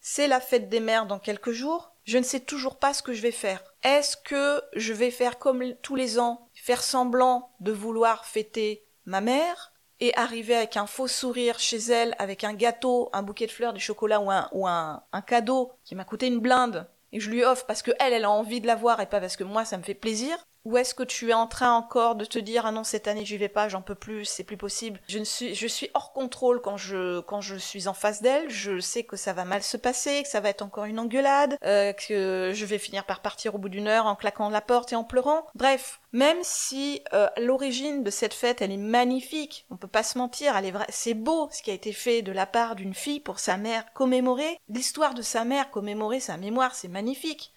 c'est 0.00 0.26
la 0.26 0.40
fête 0.40 0.68
des 0.68 0.80
mères 0.80 1.06
dans 1.06 1.20
quelques 1.20 1.52
jours, 1.52 1.92
je 2.04 2.18
ne 2.18 2.24
sais 2.24 2.40
toujours 2.40 2.78
pas 2.78 2.92
ce 2.92 3.02
que 3.02 3.12
je 3.12 3.22
vais 3.22 3.30
faire. 3.30 3.62
Est-ce 3.84 4.16
que 4.16 4.60
je 4.74 4.92
vais 4.92 5.12
faire 5.12 5.38
comme 5.38 5.74
tous 5.82 5.94
les 5.94 6.18
ans, 6.18 6.48
faire 6.54 6.82
semblant 6.82 7.52
de 7.60 7.70
vouloir 7.70 8.24
fêter 8.24 8.84
ma 9.04 9.20
mère? 9.20 9.72
Et 10.00 10.16
arriver 10.16 10.56
avec 10.56 10.76
un 10.76 10.86
faux 10.86 11.08
sourire 11.08 11.58
chez 11.58 11.78
elle, 11.78 12.14
avec 12.18 12.44
un 12.44 12.54
gâteau, 12.54 13.10
un 13.12 13.22
bouquet 13.22 13.46
de 13.46 13.52
fleurs, 13.52 13.72
du 13.72 13.80
chocolat 13.80 14.20
ou 14.20 14.30
un, 14.30 14.48
ou 14.52 14.66
un, 14.66 15.02
cadeau 15.26 15.72
qui 15.84 15.94
m'a 15.94 16.04
coûté 16.04 16.26
une 16.26 16.40
blinde 16.40 16.88
et 17.12 17.20
je 17.20 17.30
lui 17.30 17.44
offre 17.44 17.66
parce 17.66 17.82
que 17.82 17.90
elle, 17.98 18.12
elle 18.12 18.24
a 18.24 18.30
envie 18.30 18.60
de 18.60 18.66
l'avoir 18.66 19.00
et 19.00 19.06
pas 19.06 19.20
parce 19.20 19.36
que 19.36 19.44
moi 19.44 19.64
ça 19.64 19.76
me 19.76 19.82
fait 19.82 19.94
plaisir. 19.94 20.36
Ou 20.64 20.76
est-ce 20.76 20.94
que 20.94 21.02
tu 21.02 21.30
es 21.30 21.34
en 21.34 21.46
train 21.46 21.72
encore 21.72 22.14
de 22.14 22.24
te 22.24 22.38
dire 22.38 22.66
ah 22.66 22.72
non 22.72 22.84
cette 22.84 23.08
année 23.08 23.24
j'y 23.24 23.36
vais 23.36 23.48
pas, 23.48 23.68
j'en 23.68 23.82
peux 23.82 23.94
plus, 23.94 24.24
c'est 24.24 24.44
plus 24.44 24.56
possible. 24.56 25.00
Je 25.08 25.18
ne 25.18 25.24
suis 25.24 25.54
je 25.54 25.66
suis 25.66 25.90
hors 25.94 26.12
contrôle 26.12 26.60
quand 26.60 26.76
je 26.76 27.20
quand 27.20 27.40
je 27.40 27.56
suis 27.56 27.88
en 27.88 27.94
face 27.94 28.22
d'elle, 28.22 28.50
je 28.50 28.80
sais 28.80 29.04
que 29.04 29.16
ça 29.16 29.32
va 29.32 29.44
mal 29.44 29.62
se 29.62 29.76
passer, 29.76 30.22
que 30.22 30.28
ça 30.28 30.40
va 30.40 30.50
être 30.50 30.62
encore 30.62 30.84
une 30.84 30.98
engueulade, 30.98 31.56
euh, 31.64 31.92
que 31.92 32.52
je 32.54 32.64
vais 32.66 32.78
finir 32.78 33.04
par 33.04 33.20
partir 33.20 33.54
au 33.54 33.58
bout 33.58 33.68
d'une 33.68 33.88
heure 33.88 34.06
en 34.06 34.16
claquant 34.16 34.50
la 34.50 34.60
porte 34.60 34.92
et 34.92 34.96
en 34.96 35.04
pleurant. 35.04 35.46
Bref, 35.54 36.00
même 36.12 36.38
si 36.42 37.02
euh, 37.12 37.28
l'origine 37.38 38.02
de 38.02 38.10
cette 38.10 38.34
fête 38.34 38.62
elle 38.62 38.72
est 38.72 38.76
magnifique, 38.76 39.66
on 39.70 39.76
peut 39.76 39.88
pas 39.88 40.02
se 40.02 40.18
mentir, 40.18 40.56
elle 40.56 40.66
est 40.66 40.70
vrai, 40.70 40.86
c'est 40.88 41.14
beau 41.14 41.48
ce 41.52 41.62
qui 41.62 41.70
a 41.70 41.74
été 41.74 41.92
fait 41.92 42.22
de 42.22 42.32
la 42.32 42.46
part 42.46 42.76
d'une 42.76 42.94
fille 42.94 43.20
pour 43.20 43.38
sa 43.38 43.56
mère 43.56 43.92
commémorer 43.94 44.58
l'histoire 44.68 45.14
de 45.14 45.22
sa 45.22 45.44
mère, 45.44 45.70
commémorer 45.70 46.20
sa 46.20 46.36
mémoire, 46.36 46.74
c'est 46.74 46.88
magnifique 46.88 47.52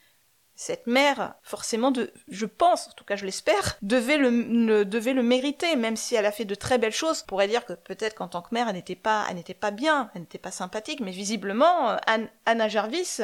cette 0.55 0.87
mère, 0.87 1.35
forcément, 1.41 1.91
de, 1.91 2.11
je 2.27 2.45
pense, 2.45 2.87
en 2.87 2.91
tout 2.91 3.03
cas 3.03 3.15
je 3.15 3.25
l'espère, 3.25 3.77
devait 3.81 4.17
le, 4.17 4.85
devait 4.85 5.13
le 5.13 5.23
mériter, 5.23 5.75
même 5.75 5.95
si 5.95 6.15
elle 6.15 6.25
a 6.25 6.31
fait 6.31 6.45
de 6.45 6.55
très 6.55 6.77
belles 6.77 6.93
choses. 6.93 7.21
On 7.23 7.27
pourrait 7.27 7.47
dire 7.47 7.65
que 7.65 7.73
peut-être 7.73 8.15
qu'en 8.15 8.27
tant 8.27 8.41
que 8.41 8.53
mère, 8.53 8.69
elle 8.69 8.75
n'était 8.75 8.95
pas, 8.95 9.25
pas 9.59 9.71
bien, 9.71 10.11
elle 10.13 10.21
n'était 10.21 10.37
pas 10.37 10.51
sympathique, 10.51 10.99
mais 10.99 11.11
visiblement, 11.11 11.91
euh, 11.91 11.97
Anna 12.45 12.67
Jarvis 12.67 13.21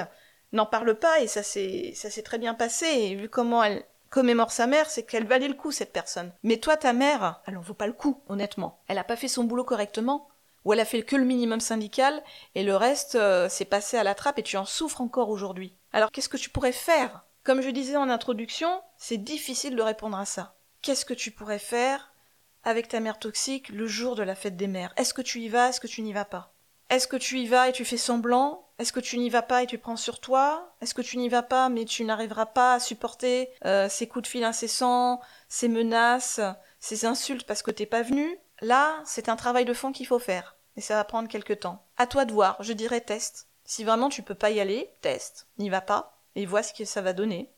n'en 0.54 0.66
parle 0.66 0.96
pas 0.96 1.20
et 1.20 1.28
ça 1.28 1.44
s'est, 1.44 1.94
très 2.26 2.40
bien 2.40 2.56
passé. 2.56 2.86
Et 2.88 3.16
vu 3.16 3.30
comment 3.30 3.64
elle 3.64 3.84
commémore 4.10 4.52
sa 4.52 4.66
mère, 4.66 4.90
c'est 4.90 5.04
qu'elle 5.04 5.28
valait 5.28 5.48
le 5.48 5.54
coup, 5.54 5.72
cette 5.72 5.94
personne. 5.94 6.32
Mais 6.42 6.58
toi, 6.58 6.78
ta 6.78 6.94
mère, 6.94 7.42
elle 7.46 7.58
en 7.58 7.62
vaut 7.62 7.76
pas 7.76 7.86
le 7.86 7.94
coup, 7.94 8.22
honnêtement. 8.28 8.80
Elle 8.88 8.98
a 8.98 9.04
pas 9.04 9.16
fait 9.16 9.28
son 9.28 9.44
boulot 9.44 9.64
correctement 9.64 10.29
ou 10.66 10.74
elle 10.74 10.80
a 10.80 10.86
fait 10.86 11.04
que 11.04 11.16
le 11.16 11.26
minimum 11.26 11.60
syndical 11.60 12.24
et 12.56 12.64
le 12.64 12.76
reste 12.76 13.16
euh, 13.16 13.50
s'est 13.50 13.66
passé 13.66 13.98
à 13.98 14.04
la 14.04 14.16
trappe 14.16 14.40
et 14.40 14.44
tu 14.44 14.58
en 14.58 14.66
souffres 14.66 15.02
encore 15.02 15.30
aujourd'hui. 15.30 15.76
Alors 15.94 16.12
qu'est-ce 16.12 16.30
que 16.30 16.38
tu 16.38 16.50
pourrais 16.50 16.72
faire? 16.72 17.26
Comme 17.44 17.62
je 17.62 17.70
disais 17.70 17.96
en 17.96 18.10
introduction, 18.10 18.82
c'est 18.98 19.18
difficile 19.18 19.76
de 19.76 19.82
répondre 19.82 20.18
à 20.18 20.26
ça. 20.26 20.56
Qu'est-ce 20.82 21.06
que 21.06 21.14
tu 21.14 21.32
pourrais 21.32 21.60
faire 21.60 22.14
avec 22.64 22.88
ta 22.88 23.00
mère 23.00 23.20
toxique 23.20 23.70
le 23.70 23.88
jour 23.88 24.16
de 24.16 24.24
la 24.24 24.36
fête 24.36 24.58
des 24.58 24.68
mères? 24.68 24.94
Est-ce 24.98 25.14
que 25.14 25.22
tu 25.22 25.40
y 25.40 25.50
vas? 25.50 25.70
Est-ce 25.70 25.80
que 25.80 25.88
tu 25.88 26.02
n'y 26.02 26.14
vas 26.14 26.26
pas? 26.26 26.54
Est-ce 26.90 27.08
que 27.08 27.18
tu 27.18 27.40
y 27.40 27.48
vas 27.48 27.70
et 27.70 27.72
tu 27.72 27.86
fais 27.86 27.98
semblant? 27.98 28.68
Est-ce 28.80 28.94
que 28.94 29.00
tu 29.00 29.18
n'y 29.18 29.30
vas 29.30 29.42
pas 29.42 29.64
et 29.64 29.68
tu 29.68 29.78
prends 29.78 29.96
sur 29.96 30.20
toi? 30.20 30.76
Est-ce 30.82 30.94
que 30.94 31.02
tu 31.02 31.18
n'y 31.18 31.30
vas 31.30 31.44
pas 31.44 31.70
mais 31.70 31.86
tu 31.86 32.04
n'arriveras 32.04 32.48
pas 32.48 32.76
à 32.76 32.80
supporter 32.80 33.50
euh, 33.66 33.88
ces 33.90 34.08
coups 34.08 34.24
de 34.24 34.28
fil 34.28 34.44
incessants, 34.44 35.22
ces 35.48 35.68
menaces, 35.68 36.40
ces 36.80 37.06
insultes 37.06 37.46
parce 37.46 37.62
que 37.62 37.72
t'es 37.72 37.86
pas 37.86 38.02
venu? 38.02 38.38
Là, 38.62 39.02
c'est 39.06 39.30
un 39.30 39.36
travail 39.36 39.66
de 39.66 39.74
fond 39.74 39.92
qu'il 39.92 40.08
faut 40.08 40.20
faire. 40.20 40.56
Et 40.76 40.82
ça 40.82 40.96
va 40.96 41.04
prendre 41.04 41.30
quelque 41.30 41.54
temps. 41.54 41.84
À 41.98 42.08
toi 42.08 42.26
de 42.26 42.34
voir, 42.34 42.62
je 42.62 42.74
dirais 42.74 43.02
test. 43.02 43.48
Si 43.66 43.84
vraiment 43.84 44.10
tu 44.10 44.24
peux 44.24 44.36
pas 44.36 44.50
y 44.50 44.60
aller, 44.60 44.94
teste. 45.02 45.48
N'y 45.58 45.70
va 45.70 45.82
pas. 45.82 46.18
Et 46.36 46.46
vois 46.46 46.64
ce 46.64 46.74
que 46.74 46.86
ça 46.86 47.02
va 47.02 47.14
donner. 47.14 47.52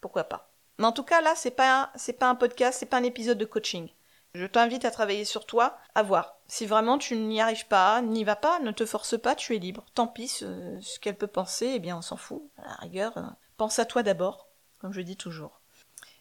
Pourquoi 0.00 0.24
pas. 0.24 0.50
Mais 0.78 0.86
en 0.86 0.92
tout 0.92 1.02
cas, 1.02 1.20
là, 1.20 1.34
c'est 1.34 1.50
pas, 1.50 1.90
c'est 1.96 2.12
pas 2.12 2.28
un 2.28 2.34
podcast, 2.34 2.78
c'est 2.78 2.86
pas 2.86 2.98
un 2.98 3.04
épisode 3.04 3.38
de 3.38 3.44
coaching. 3.44 3.88
Je 4.34 4.46
t'invite 4.46 4.84
à 4.84 4.90
travailler 4.90 5.24
sur 5.24 5.46
toi, 5.46 5.78
à 5.94 6.02
voir. 6.02 6.36
Si 6.46 6.66
vraiment 6.66 6.98
tu 6.98 7.16
n'y 7.16 7.40
arrives 7.40 7.66
pas, 7.66 8.02
n'y 8.02 8.24
va 8.24 8.36
pas, 8.36 8.60
ne 8.60 8.70
te 8.70 8.86
force 8.86 9.20
pas, 9.20 9.34
tu 9.34 9.56
es 9.56 9.58
libre. 9.58 9.84
Tant 9.94 10.06
pis, 10.06 10.28
ce, 10.28 10.98
qu'elle 11.00 11.16
peut 11.16 11.26
penser, 11.26 11.72
eh 11.74 11.78
bien, 11.78 11.96
on 11.96 12.02
s'en 12.02 12.16
fout. 12.16 12.42
À 12.58 12.68
la 12.68 12.74
rigueur, 12.74 13.18
euh, 13.18 13.22
pense 13.56 13.78
à 13.78 13.84
toi 13.84 14.02
d'abord, 14.02 14.48
comme 14.80 14.92
je 14.92 15.00
dis 15.00 15.16
toujours. 15.16 15.60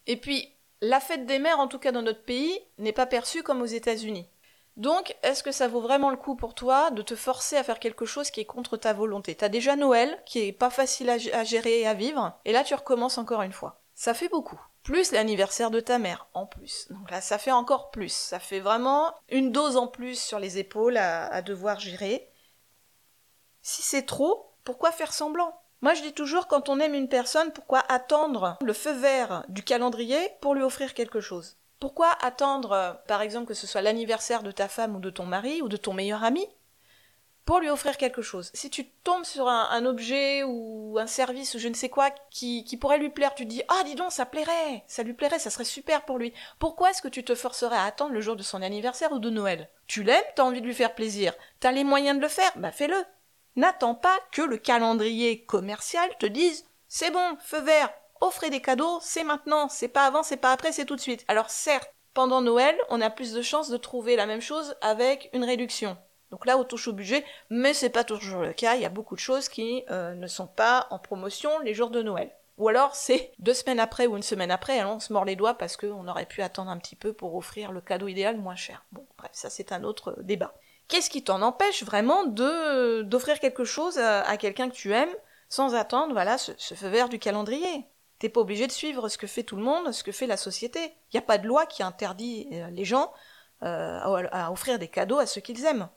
Et 0.08 0.18
puis, 0.18 0.54
la 0.82 1.00
fête 1.00 1.26
des 1.26 1.40
mères, 1.40 1.60
en 1.60 1.68
tout 1.68 1.80
cas 1.80 1.92
dans 1.92 2.02
notre 2.02 2.24
pays, 2.24 2.60
n'est 2.78 2.94
pas 2.94 3.06
perçue 3.06 3.44
comme 3.44 3.62
aux 3.62 3.66
États-Unis. 3.66 4.30
Donc, 4.76 5.16
est-ce 5.24 5.42
que 5.42 5.52
ça 5.52 5.68
vaut 5.68 5.82
vraiment 5.82 6.12
le 6.12 6.18
coup 6.18 6.36
pour 6.36 6.54
toi 6.54 6.92
de 6.92 7.02
te 7.02 7.16
forcer 7.16 7.58
à 7.58 7.64
faire 7.64 7.80
quelque 7.80 8.06
chose 8.06 8.30
qui 8.30 8.42
est 8.42 8.46
contre 8.46 8.78
ta 8.78 8.94
volonté? 8.94 9.34
T'as 9.34 9.50
déjà 9.50 9.76
Noël, 9.76 10.22
qui 10.26 10.40
est 10.40 10.54
pas 10.54 10.70
facile 10.70 11.10
à, 11.10 11.44
gérer 11.44 11.80
et 11.80 11.88
à 11.88 11.96
vivre, 11.96 12.40
et 12.46 12.52
là 12.52 12.64
tu 12.64 12.76
recommences 12.76 13.18
encore 13.18 13.42
une 13.42 13.54
fois. 13.54 13.82
Ça 13.96 14.14
fait 14.14 14.30
beaucoup. 14.30 14.62
Plus 14.84 15.12
l'anniversaire 15.12 15.72
de 15.72 15.80
ta 15.80 15.98
mère, 15.98 16.28
en 16.36 16.46
plus. 16.46 16.88
Donc 16.92 17.10
là, 17.10 17.20
ça 17.20 17.40
fait 17.40 17.52
encore 17.52 17.90
plus. 17.90 18.14
Ça 18.14 18.40
fait 18.40 18.60
vraiment 18.60 19.14
une 19.28 19.52
dose 19.52 19.76
en 19.76 19.88
plus 19.88 20.22
sur 20.22 20.40
les 20.40 20.60
épaules 20.60 20.98
à 20.98 21.42
devoir 21.42 21.80
gérer. 21.80 22.30
Si 23.64 23.82
c'est 23.82 24.06
trop, 24.06 24.54
pourquoi 24.64 24.92
faire 24.92 25.12
semblant? 25.12 25.60
Moi, 25.82 25.94
je 25.94 26.02
dis 26.02 26.14
toujours, 26.14 26.48
quand 26.48 26.70
on 26.70 26.80
aime 26.80 26.96
une 26.96 27.08
personne, 27.08 27.52
pourquoi 27.52 27.84
attendre 27.88 28.58
le 28.62 28.74
feu 28.74 28.94
vert 28.94 29.44
du 29.48 29.64
calendrier 29.64 30.18
pour 30.42 30.56
lui 30.56 30.64
offrir 30.64 30.94
quelque 30.96 31.22
chose? 31.22 31.58
Pourquoi 31.80 32.10
attendre, 32.22 32.72
euh, 32.72 32.94
par 33.08 33.22
exemple, 33.22 33.48
que 33.48 33.54
ce 33.54 33.68
soit 33.68 33.84
l'anniversaire 33.84 34.42
de 34.42 34.52
ta 34.52 34.68
femme 34.68 34.96
ou 34.96 35.00
de 35.00 35.12
ton 35.12 35.26
mari 35.26 35.62
ou 35.62 35.70
de 35.70 35.78
ton 35.78 35.94
meilleur 35.94 36.24
ami 36.24 36.48
pour 37.46 37.60
lui 37.60 37.70
offrir 37.70 37.98
quelque 37.98 38.24
chose? 38.24 38.50
Si 38.56 38.72
tu 38.72 38.90
tombes 39.04 39.24
sur 39.24 39.48
un, 39.48 39.86
objet 39.86 40.44
ou 40.44 40.98
un 41.00 41.06
service 41.06 41.54
ou 41.54 41.60
je 41.60 41.68
ne 41.68 41.76
sais 41.76 41.90
quoi 41.90 42.10
qui, 42.32 42.64
qui 42.64 42.78
pourrait 42.78 42.98
lui 42.98 43.12
plaire, 43.12 43.36
tu 43.36 43.46
dis 43.46 43.62
ah 43.68 43.84
dis 43.86 43.94
donc 43.94 44.12
ça 44.12 44.26
plairait, 44.26 44.84
ça 44.88 45.04
lui 45.04 45.14
plairait, 45.14 45.38
ça 45.38 45.52
serait 45.52 45.64
super 45.64 46.04
pour 46.06 46.18
lui. 46.18 46.34
Pourquoi 46.58 46.90
est-ce 46.90 47.04
que 47.04 47.08
tu 47.08 47.24
te 47.24 47.36
forcerais 47.36 47.78
à 47.78 47.84
attendre 47.84 48.14
le 48.14 48.22
jour 48.22 48.36
de 48.36 48.42
son 48.44 48.64
anniversaire 48.64 49.12
ou 49.12 49.20
de 49.20 49.30
Noël? 49.30 49.70
Tu 49.86 50.02
l'aimes, 50.02 50.24
t'as 50.36 50.44
envie 50.44 50.62
de 50.62 50.66
lui 50.66 50.74
faire 50.74 50.96
plaisir, 50.96 51.34
t'as 51.60 51.72
les 51.72 51.84
moyens 51.84 52.18
de 52.18 52.24
le 52.24 52.28
faire, 52.28 52.52
bah 52.56 52.72
fais-le. 52.72 53.06
N'attends 53.58 53.96
pas 53.96 54.18
que 54.32 54.44
le 54.44 54.58
calendrier 54.58 55.44
commercial 55.44 56.10
te 56.20 56.28
dise 56.28 56.66
c'est 56.88 57.12
bon, 57.12 57.38
feu 57.40 57.60
vert, 57.60 57.92
offrez 58.22 58.52
des 58.52 58.62
cadeaux, 58.62 59.00
c'est 59.02 59.24
maintenant, 59.24 59.68
c'est 59.68 59.88
pas 59.88 60.06
avant, 60.06 60.22
c'est 60.22 60.38
pas 60.38 60.52
après, 60.52 60.72
c'est 60.72 60.86
tout 60.86 60.96
de 60.96 61.02
suite. 61.02 61.26
Alors 61.28 61.50
certes, 61.50 61.92
pendant 62.14 62.42
Noël, 62.42 62.78
on 62.90 63.02
a 63.02 63.10
plus 63.10 63.34
de 63.34 63.42
chances 63.42 63.70
de 63.70 63.78
trouver 63.78 64.16
la 64.16 64.28
même 64.28 64.42
chose 64.42 64.76
avec 64.82 65.32
une 65.34 65.44
réduction. 65.44 65.98
Donc 66.30 66.46
là, 66.46 66.58
on 66.58 66.64
touche 66.64 66.88
au 66.88 66.94
budget, 66.94 67.26
mais 67.50 67.74
c'est 67.74 67.90
pas 67.90 68.04
toujours 68.04 68.42
le 68.42 68.54
cas. 68.54 68.76
Il 68.76 68.82
y 68.82 68.86
a 68.86 68.90
beaucoup 68.90 69.16
de 69.16 69.20
choses 69.20 69.50
qui 69.50 69.84
euh, 69.90 70.14
ne 70.14 70.28
sont 70.28 70.48
pas 70.48 70.88
en 70.92 71.00
promotion 71.00 71.50
les 71.60 71.74
jours 71.74 71.90
de 71.90 72.04
Noël. 72.04 72.32
Ou 72.58 72.70
alors 72.70 72.96
c'est 72.96 73.32
deux 73.40 73.54
semaines 73.54 73.80
après 73.80 74.08
ou 74.08 74.18
une 74.18 74.24
semaine 74.24 74.52
après, 74.52 74.84
on 74.84 75.00
se 75.00 75.14
mord 75.14 75.26
les 75.26 75.36
doigts 75.36 75.56
parce 75.56 75.78
qu'on 75.78 76.08
aurait 76.08 76.26
pu 76.26 76.42
attendre 76.42 76.72
un 76.72 76.78
petit 76.78 76.96
peu 76.96 77.14
pour 77.14 77.36
offrir 77.36 77.72
le 77.72 77.82
cadeau 77.82 78.08
idéal 78.08 78.38
moins 78.38 78.56
cher. 78.56 78.84
Bon, 78.92 79.06
bref, 79.18 79.32
ça 79.34 79.50
c'est 79.50 79.72
un 79.72 79.84
autre 79.84 80.16
débat. 80.22 80.54
Qu'est-ce 80.88 81.10
qui 81.10 81.24
t'en 81.24 81.42
empêche 81.42 81.84
vraiment 81.84 82.24
de 82.24 83.02
d'offrir 83.02 83.40
quelque 83.40 83.66
chose 83.66 83.98
à, 84.00 84.38
quelqu'un 84.38 84.70
que 84.70 84.76
tu 84.76 84.94
aimes 84.94 85.14
sans 85.50 85.76
attendre 85.76 86.14
voilà 86.14 86.38
ce, 86.38 86.54
feu 86.76 86.88
vert 86.88 87.10
du 87.10 87.20
calendrier? 87.20 87.86
T'es 88.20 88.30
pas 88.30 88.42
obligé 88.42 88.68
de 88.68 88.72
suivre 88.72 89.10
ce 89.10 89.18
que 89.18 89.28
fait 89.28 89.44
tout 89.44 89.58
le 89.58 89.64
monde, 89.64 89.92
ce 89.92 90.04
que 90.04 90.12
fait 90.12 90.28
la 90.28 90.38
société. 90.38 90.80
Il 91.12 91.16
n'y 91.16 91.20
a 91.20 91.24
pas 91.24 91.38
de 91.38 91.46
loi 91.46 91.66
qui 91.66 91.84
interdit 91.84 92.48
euh, 92.54 92.68
les 92.72 92.86
gens 92.86 93.14
euh, 93.64 94.28
à, 94.32 94.52
offrir 94.52 94.80
des 94.80 94.88
cadeaux 94.88 95.20
à 95.20 95.28
ceux 95.28 95.42
qu'ils 95.42 95.66
aiment. 95.66 95.90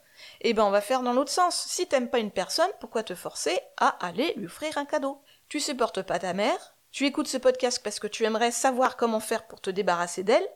Eh 0.42 0.52
ben 0.52 0.64
on 0.64 0.70
va 0.70 0.82
faire 0.82 1.02
dans 1.02 1.14
l'autre 1.14 1.30
sens. 1.30 1.56
Si 1.56 1.86
t'aimes 1.86 2.10
pas 2.10 2.18
une 2.18 2.30
personne, 2.30 2.70
pourquoi 2.78 3.02
te 3.02 3.14
forcer 3.14 3.58
à 3.78 3.88
aller 4.04 4.34
lui 4.36 4.46
offrir 4.46 4.76
un 4.76 4.84
cadeau? 4.84 5.22
Tu 5.48 5.60
supportes 5.60 6.02
pas 6.02 6.18
ta 6.18 6.34
mère, 6.34 6.74
tu 6.90 7.06
écoutes 7.06 7.28
ce 7.28 7.38
podcast 7.38 7.80
parce 7.82 8.00
que 8.00 8.06
tu 8.06 8.24
aimerais 8.24 8.50
savoir 8.50 8.96
comment 8.96 9.20
faire 9.20 9.46
pour 9.46 9.60
te 9.60 9.70
débarrasser 9.70 10.24
d'elle, 10.24 10.46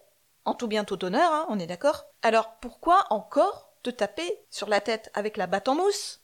en 0.44 0.54
tout 0.54 0.66
bien 0.66 0.84
tout 0.84 1.02
honneur, 1.04 1.32
hein, 1.32 1.46
on 1.48 1.58
est 1.58 1.66
d'accord? 1.66 2.04
Alors 2.22 2.56
pourquoi 2.60 3.06
encore 3.10 3.73
te 3.84 3.90
taper 3.90 4.40
sur 4.50 4.68
la 4.68 4.80
tête 4.80 5.10
avec 5.14 5.36
la 5.36 5.46
batte 5.46 5.68
en 5.68 5.76
mousse 5.76 6.22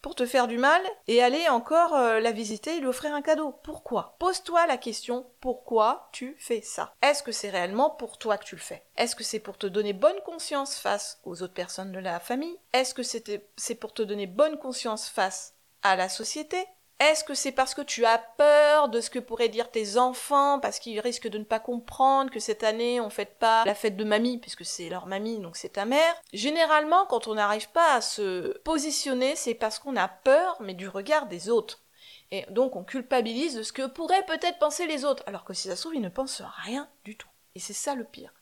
pour 0.00 0.16
te 0.16 0.26
faire 0.26 0.48
du 0.48 0.58
mal 0.58 0.82
et 1.06 1.22
aller 1.22 1.48
encore 1.48 1.94
euh, 1.94 2.18
la 2.18 2.32
visiter 2.32 2.76
et 2.76 2.80
lui 2.80 2.88
offrir 2.88 3.14
un 3.14 3.22
cadeau. 3.22 3.54
Pourquoi? 3.62 4.16
Pose-toi 4.18 4.66
la 4.66 4.76
question 4.76 5.26
pourquoi 5.40 6.08
tu 6.10 6.36
fais 6.40 6.60
ça? 6.60 6.92
Est-ce 7.02 7.22
que 7.22 7.30
c'est 7.30 7.50
réellement 7.50 7.90
pour 7.90 8.18
toi 8.18 8.36
que 8.36 8.44
tu 8.44 8.56
le 8.56 8.60
fais? 8.60 8.82
Est-ce 8.96 9.14
que 9.14 9.22
c'est 9.22 9.38
pour 9.38 9.58
te 9.58 9.68
donner 9.68 9.92
bonne 9.92 10.20
conscience 10.24 10.74
face 10.76 11.20
aux 11.24 11.42
autres 11.42 11.54
personnes 11.54 11.92
de 11.92 12.00
la 12.00 12.18
famille? 12.18 12.58
Est-ce 12.72 12.94
que 12.94 13.04
c'est 13.04 13.74
pour 13.76 13.94
te 13.94 14.02
donner 14.02 14.26
bonne 14.26 14.58
conscience 14.58 15.08
face 15.08 15.54
à 15.82 15.94
la 15.94 16.08
société? 16.08 16.66
Est-ce 17.10 17.24
que 17.24 17.34
c'est 17.34 17.52
parce 17.52 17.74
que 17.74 17.82
tu 17.82 18.04
as 18.04 18.18
peur 18.18 18.88
de 18.88 19.00
ce 19.00 19.10
que 19.10 19.18
pourraient 19.18 19.48
dire 19.48 19.70
tes 19.70 19.96
enfants, 19.96 20.60
parce 20.60 20.78
qu'ils 20.78 21.00
risquent 21.00 21.28
de 21.28 21.38
ne 21.38 21.44
pas 21.44 21.60
comprendre 21.60 22.30
que 22.30 22.40
cette 22.40 22.64
année 22.64 23.00
on 23.00 23.10
fête 23.10 23.38
pas 23.38 23.64
la 23.64 23.74
fête 23.74 23.96
de 23.96 24.04
mamie, 24.04 24.38
puisque 24.38 24.64
c'est 24.64 24.88
leur 24.88 25.06
mamie, 25.06 25.38
donc 25.38 25.56
c'est 25.56 25.70
ta 25.70 25.84
mère? 25.84 26.14
Généralement, 26.32 27.06
quand 27.06 27.28
on 27.28 27.34
n'arrive 27.34 27.70
pas 27.70 27.94
à 27.94 28.00
se 28.00 28.58
positionner, 28.58 29.36
c'est 29.36 29.54
parce 29.54 29.78
qu'on 29.78 29.96
a 29.96 30.08
peur, 30.08 30.56
mais 30.60 30.74
du 30.74 30.88
regard 30.88 31.26
des 31.26 31.48
autres. 31.48 31.82
Et 32.30 32.46
donc 32.50 32.76
on 32.76 32.84
culpabilise 32.84 33.56
de 33.56 33.62
ce 33.62 33.72
que 33.72 33.86
pourraient 33.86 34.24
peut-être 34.26 34.58
penser 34.58 34.86
les 34.86 35.04
autres, 35.04 35.22
alors 35.26 35.44
que 35.44 35.52
si 35.52 35.68
ça 35.68 35.76
se 35.76 35.82
trouve, 35.82 35.94
ils 35.94 36.00
ne 36.00 36.08
pensent 36.08 36.42
rien 36.64 36.88
du 37.04 37.16
tout. 37.16 37.28
Et 37.54 37.60
c'est 37.60 37.74
ça 37.74 37.94
le 37.94 38.04
pire. 38.04 38.32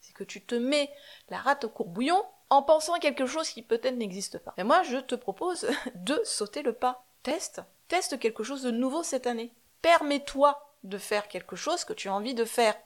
C'est 0.00 0.12
que 0.12 0.24
tu 0.24 0.44
te 0.44 0.54
mets 0.54 0.90
la 1.28 1.38
rate 1.38 1.64
au 1.64 1.68
courbouillon 1.68 2.22
en 2.48 2.62
pensant 2.62 2.94
à 2.94 2.98
quelque 2.98 3.26
chose 3.26 3.48
qui 3.48 3.62
peut-être 3.62 3.96
n'existe 3.96 4.38
pas. 4.38 4.54
Et 4.56 4.64
moi, 4.64 4.82
je 4.82 4.96
te 4.96 5.14
propose 5.14 5.68
de 5.94 6.20
sauter 6.24 6.62
le 6.62 6.72
pas. 6.72 7.06
Teste 7.22 7.60
Teste 7.90 8.20
quelque 8.20 8.44
chose 8.44 8.62
de 8.62 8.70
nouveau 8.70 9.02
cette 9.02 9.26
année. 9.26 9.52
Permets-toi 9.82 10.76
de 10.84 10.96
faire 10.96 11.26
quelque 11.26 11.56
chose 11.56 11.84
que 11.84 11.92
tu 11.92 12.08
as 12.08 12.14
envie 12.14 12.34
de 12.34 12.44
faire. 12.44 12.76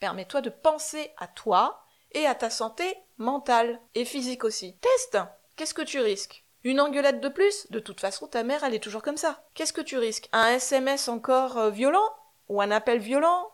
Permets-toi 0.00 0.40
de 0.40 0.48
penser 0.48 1.12
à 1.18 1.28
toi 1.28 1.84
et 2.12 2.26
à 2.26 2.34
ta 2.34 2.48
santé 2.48 2.96
mentale 3.18 3.78
et 3.94 4.06
physique 4.06 4.42
aussi. 4.42 4.78
Teste 4.78 5.18
Qu'est-ce 5.56 5.74
que 5.74 5.82
tu 5.82 6.00
risques? 6.00 6.46
Une 6.62 6.80
engueulade 6.80 7.20
de 7.20 7.28
plus? 7.28 7.70
De 7.70 7.78
toute 7.78 8.00
façon, 8.00 8.26
ta 8.26 8.42
mère, 8.42 8.64
elle 8.64 8.72
est 8.72 8.82
toujours 8.82 9.02
comme 9.02 9.18
ça. 9.18 9.44
Qu'est-ce 9.52 9.74
que 9.74 9.82
tu 9.82 9.98
risques? 9.98 10.30
Un 10.32 10.46
SMS 10.52 11.08
encore 11.08 11.58
euh, 11.58 11.68
violent? 11.68 12.08
Ou 12.48 12.62
un 12.62 12.70
appel 12.70 13.00
violent? 13.00 13.52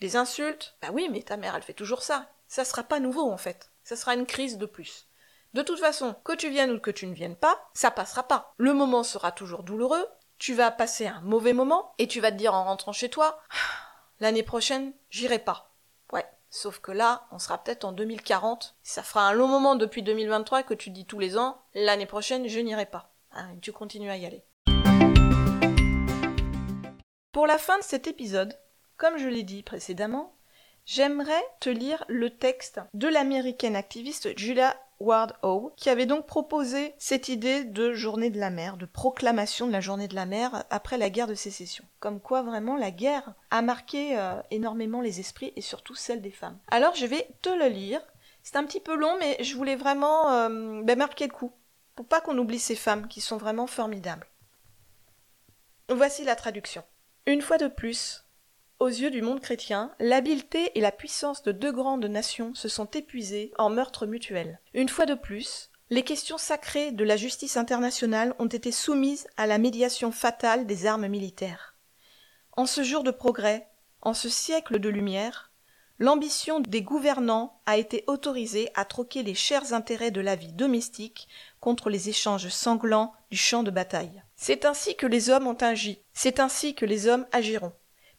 Des 0.00 0.16
insultes? 0.16 0.78
Bah 0.80 0.88
oui, 0.90 1.10
mais 1.10 1.20
ta 1.20 1.36
mère, 1.36 1.54
elle 1.54 1.64
fait 1.64 1.74
toujours 1.74 2.02
ça. 2.02 2.30
Ça 2.48 2.64
sera 2.64 2.82
pas 2.82 2.98
nouveau 2.98 3.30
en 3.30 3.36
fait. 3.36 3.70
Ça 3.84 3.94
sera 3.94 4.14
une 4.14 4.24
crise 4.24 4.56
de 4.56 4.64
plus. 4.64 5.06
De 5.52 5.60
toute 5.60 5.80
façon, 5.80 6.14
que 6.24 6.32
tu 6.32 6.48
viennes 6.48 6.72
ou 6.72 6.80
que 6.80 6.90
tu 6.90 7.06
ne 7.06 7.14
viennes 7.14 7.36
pas, 7.36 7.68
ça 7.74 7.90
passera 7.90 8.22
pas. 8.22 8.54
Le 8.56 8.72
moment 8.72 9.02
sera 9.02 9.32
toujours 9.32 9.62
douloureux, 9.62 10.08
tu 10.38 10.54
vas 10.54 10.70
passer 10.70 11.06
un 11.06 11.20
mauvais 11.22 11.52
moment 11.52 11.94
et 11.98 12.06
tu 12.06 12.20
vas 12.20 12.30
te 12.30 12.36
dire 12.36 12.54
en 12.54 12.64
rentrant 12.64 12.92
chez 12.92 13.08
toi 13.08 13.40
l'année 14.20 14.42
prochaine, 14.42 14.92
j'irai 15.10 15.38
pas. 15.38 15.74
Ouais, 16.12 16.26
sauf 16.50 16.80
que 16.80 16.92
là, 16.92 17.26
on 17.30 17.38
sera 17.38 17.62
peut-être 17.62 17.84
en 17.84 17.92
2040. 17.92 18.76
Ça 18.82 19.02
fera 19.02 19.26
un 19.26 19.32
long 19.32 19.48
moment 19.48 19.76
depuis 19.76 20.02
2023 20.02 20.62
que 20.62 20.74
tu 20.74 20.90
dis 20.90 21.06
tous 21.06 21.18
les 21.18 21.38
ans, 21.38 21.62
l'année 21.74 22.06
prochaine, 22.06 22.48
je 22.48 22.60
n'irai 22.60 22.86
pas. 22.86 23.14
Ah, 23.32 23.46
tu 23.60 23.72
continues 23.72 24.10
à 24.10 24.16
y 24.16 24.26
aller. 24.26 24.44
Pour 27.32 27.46
la 27.46 27.58
fin 27.58 27.78
de 27.78 27.84
cet 27.84 28.06
épisode, 28.06 28.58
comme 28.96 29.18
je 29.18 29.28
l'ai 29.28 29.42
dit 29.42 29.62
précédemment, 29.62 30.35
j'aimerais 30.86 31.44
te 31.60 31.68
lire 31.68 32.04
le 32.08 32.30
texte 32.30 32.80
de 32.94 33.08
l'américaine 33.08 33.76
activiste 33.76 34.38
Julia 34.38 34.74
Ward 34.98 35.34
Howe, 35.42 35.72
qui 35.76 35.90
avait 35.90 36.06
donc 36.06 36.26
proposé 36.26 36.94
cette 36.98 37.28
idée 37.28 37.64
de 37.64 37.92
journée 37.92 38.30
de 38.30 38.38
la 38.38 38.48
mer, 38.50 38.78
de 38.78 38.86
proclamation 38.86 39.66
de 39.66 39.72
la 39.72 39.82
journée 39.82 40.08
de 40.08 40.14
la 40.14 40.24
mer 40.24 40.64
après 40.70 40.96
la 40.96 41.10
guerre 41.10 41.26
de 41.26 41.34
sécession. 41.34 41.84
Comme 42.00 42.20
quoi 42.20 42.42
vraiment 42.42 42.76
la 42.76 42.90
guerre 42.90 43.34
a 43.50 43.60
marqué 43.60 44.18
euh, 44.18 44.40
énormément 44.50 45.02
les 45.02 45.20
esprits 45.20 45.52
et 45.56 45.60
surtout 45.60 45.94
celle 45.94 46.22
des 46.22 46.30
femmes. 46.30 46.58
Alors 46.68 46.94
je 46.94 47.04
vais 47.04 47.28
te 47.42 47.50
le 47.50 47.68
lire. 47.68 48.00
C'est 48.42 48.56
un 48.56 48.64
petit 48.64 48.80
peu 48.80 48.94
long, 48.96 49.18
mais 49.18 49.36
je 49.42 49.56
voulais 49.56 49.76
vraiment 49.76 50.30
euh, 50.30 50.82
ben, 50.82 50.96
marquer 50.96 51.26
le 51.26 51.32
coup, 51.32 51.52
pour 51.94 52.06
pas 52.06 52.20
qu'on 52.20 52.38
oublie 52.38 52.60
ces 52.60 52.76
femmes 52.76 53.08
qui 53.08 53.20
sont 53.20 53.36
vraiment 53.36 53.66
formidables. 53.66 54.28
Voici 55.88 56.24
la 56.24 56.36
traduction. 56.36 56.84
Une 57.26 57.42
fois 57.42 57.58
de 57.58 57.66
plus, 57.66 58.25
aux 58.78 58.88
yeux 58.88 59.10
du 59.10 59.22
monde 59.22 59.40
chrétien, 59.40 59.92
l'habileté 59.98 60.70
et 60.74 60.80
la 60.80 60.92
puissance 60.92 61.42
de 61.42 61.52
deux 61.52 61.72
grandes 61.72 62.04
nations 62.04 62.54
se 62.54 62.68
sont 62.68 62.86
épuisées 62.86 63.52
en 63.58 63.70
meurtres 63.70 64.06
mutuels. 64.06 64.60
Une 64.74 64.88
fois 64.88 65.06
de 65.06 65.14
plus, 65.14 65.70
les 65.88 66.02
questions 66.02 66.38
sacrées 66.38 66.92
de 66.92 67.04
la 67.04 67.16
justice 67.16 67.56
internationale 67.56 68.34
ont 68.38 68.46
été 68.46 68.72
soumises 68.72 69.28
à 69.36 69.46
la 69.46 69.58
médiation 69.58 70.12
fatale 70.12 70.66
des 70.66 70.86
armes 70.86 71.06
militaires. 71.06 71.76
En 72.56 72.66
ce 72.66 72.82
jour 72.82 73.02
de 73.02 73.10
progrès, 73.10 73.68
en 74.02 74.14
ce 74.14 74.28
siècle 74.28 74.78
de 74.78 74.88
lumière, 74.88 75.52
l'ambition 75.98 76.60
des 76.60 76.82
gouvernants 76.82 77.60
a 77.66 77.76
été 77.76 78.04
autorisée 78.06 78.70
à 78.74 78.84
troquer 78.84 79.22
les 79.22 79.34
chers 79.34 79.72
intérêts 79.72 80.10
de 80.10 80.20
la 80.20 80.36
vie 80.36 80.52
domestique 80.52 81.28
contre 81.60 81.88
les 81.88 82.08
échanges 82.08 82.48
sanglants 82.48 83.12
du 83.30 83.36
champ 83.36 83.62
de 83.62 83.70
bataille. 83.70 84.22
C'est 84.36 84.64
ainsi 84.64 84.96
que 84.96 85.06
les 85.06 85.30
hommes 85.30 85.46
ont 85.46 85.54
agi, 85.54 86.00
c'est 86.12 86.40
ainsi 86.40 86.74
que 86.74 86.84
les 86.84 87.06
hommes 87.06 87.26
agiront. 87.32 87.72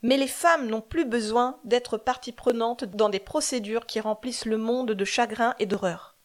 Mais 0.04 0.18
les 0.18 0.28
femmes 0.28 0.68
n'ont 0.68 0.82
plus 0.82 1.06
besoin 1.06 1.60
d'être 1.64 1.98
partie 1.98 2.32
prenante 2.32 2.84
dans 2.84 3.10
des 3.10 3.20
procédures 3.20 3.86
qui 3.86 4.00
remplissent 4.00 4.46
le 4.46 4.58
monde 4.58 4.92
de 4.92 5.06
chagrin 5.06 5.56
et 5.60 5.66
d'horreur. 5.66 6.16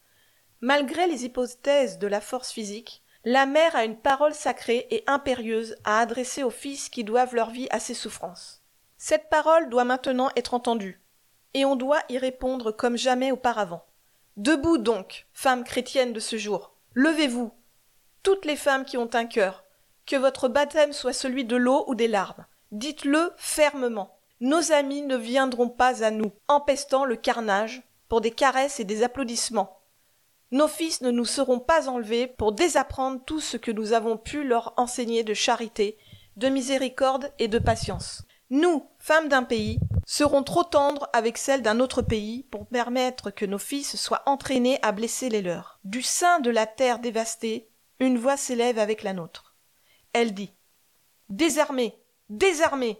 Malgré 0.60 1.06
les 1.06 1.24
hypothèses 1.24 1.98
de 1.98 2.06
la 2.06 2.20
force 2.20 2.52
physique, 2.52 3.02
la 3.24 3.46
mère 3.46 3.76
a 3.76 3.84
une 3.84 3.96
parole 3.96 4.34
sacrée 4.34 4.86
et 4.90 5.04
impérieuse 5.06 5.76
à 5.84 6.00
adresser 6.00 6.42
aux 6.42 6.50
fils 6.50 6.88
qui 6.88 7.04
doivent 7.04 7.34
leur 7.34 7.50
vie 7.50 7.68
à 7.70 7.78
ces 7.78 7.94
souffrances. 7.94 8.62
Cette 8.98 9.28
parole 9.28 9.68
doit 9.70 9.84
maintenant 9.84 10.30
être 10.36 10.54
entendue, 10.54 11.00
et 11.54 11.64
on 11.64 11.76
doit 11.76 12.02
y 12.08 12.18
répondre 12.18 12.72
comme 12.72 12.96
jamais 12.96 13.32
auparavant. 13.32 13.84
Debout 14.36 14.78
donc, 14.78 15.26
femmes 15.32 15.64
chrétiennes 15.64 16.12
de 16.12 16.20
ce 16.20 16.36
jour, 16.36 16.74
levez-vous, 16.94 17.52
toutes 18.22 18.44
les 18.44 18.56
femmes 18.56 18.84
qui 18.84 18.96
ont 18.96 19.10
un 19.14 19.26
cœur, 19.26 19.64
que 20.06 20.16
votre 20.16 20.48
baptême 20.48 20.92
soit 20.92 21.12
celui 21.12 21.44
de 21.44 21.56
l'eau 21.56 21.84
ou 21.86 21.94
des 21.94 22.08
larmes. 22.08 22.46
Dites-le 22.72 23.32
fermement. 23.36 24.18
Nos 24.40 24.72
amis 24.72 25.02
ne 25.02 25.16
viendront 25.16 25.68
pas 25.68 26.02
à 26.02 26.10
nous, 26.10 26.32
empestant 26.48 27.04
le 27.04 27.16
carnage, 27.16 27.82
pour 28.08 28.22
des 28.22 28.30
caresses 28.30 28.80
et 28.80 28.84
des 28.84 29.02
applaudissements. 29.02 29.78
Nos 30.52 30.68
fils 30.68 31.02
ne 31.02 31.10
nous 31.10 31.26
seront 31.26 31.60
pas 31.60 31.88
enlevés 31.88 32.26
pour 32.26 32.52
désapprendre 32.52 33.20
tout 33.24 33.40
ce 33.40 33.58
que 33.58 33.70
nous 33.70 33.92
avons 33.92 34.16
pu 34.16 34.42
leur 34.42 34.72
enseigner 34.78 35.22
de 35.22 35.34
charité, 35.34 35.98
de 36.36 36.48
miséricorde 36.48 37.30
et 37.38 37.48
de 37.48 37.58
patience. 37.58 38.22
Nous, 38.48 38.86
femmes 38.98 39.28
d'un 39.28 39.44
pays, 39.44 39.78
serons 40.06 40.42
trop 40.42 40.64
tendres 40.64 41.08
avec 41.12 41.36
celles 41.38 41.62
d'un 41.62 41.78
autre 41.78 42.00
pays 42.02 42.42
pour 42.44 42.66
permettre 42.66 43.30
que 43.30 43.46
nos 43.46 43.58
fils 43.58 43.96
soient 43.96 44.22
entraînés 44.24 44.78
à 44.82 44.92
blesser 44.92 45.28
les 45.28 45.42
leurs. 45.42 45.78
Du 45.84 46.02
sein 46.02 46.40
de 46.40 46.50
la 46.50 46.66
terre 46.66 46.98
dévastée, 46.98 47.68
une 48.00 48.18
voix 48.18 48.36
s'élève 48.36 48.78
avec 48.78 49.02
la 49.02 49.12
nôtre. 49.12 49.54
Elle 50.12 50.34
dit 50.34 50.52
Désarmez, 51.28 52.01
Désarmés. 52.32 52.98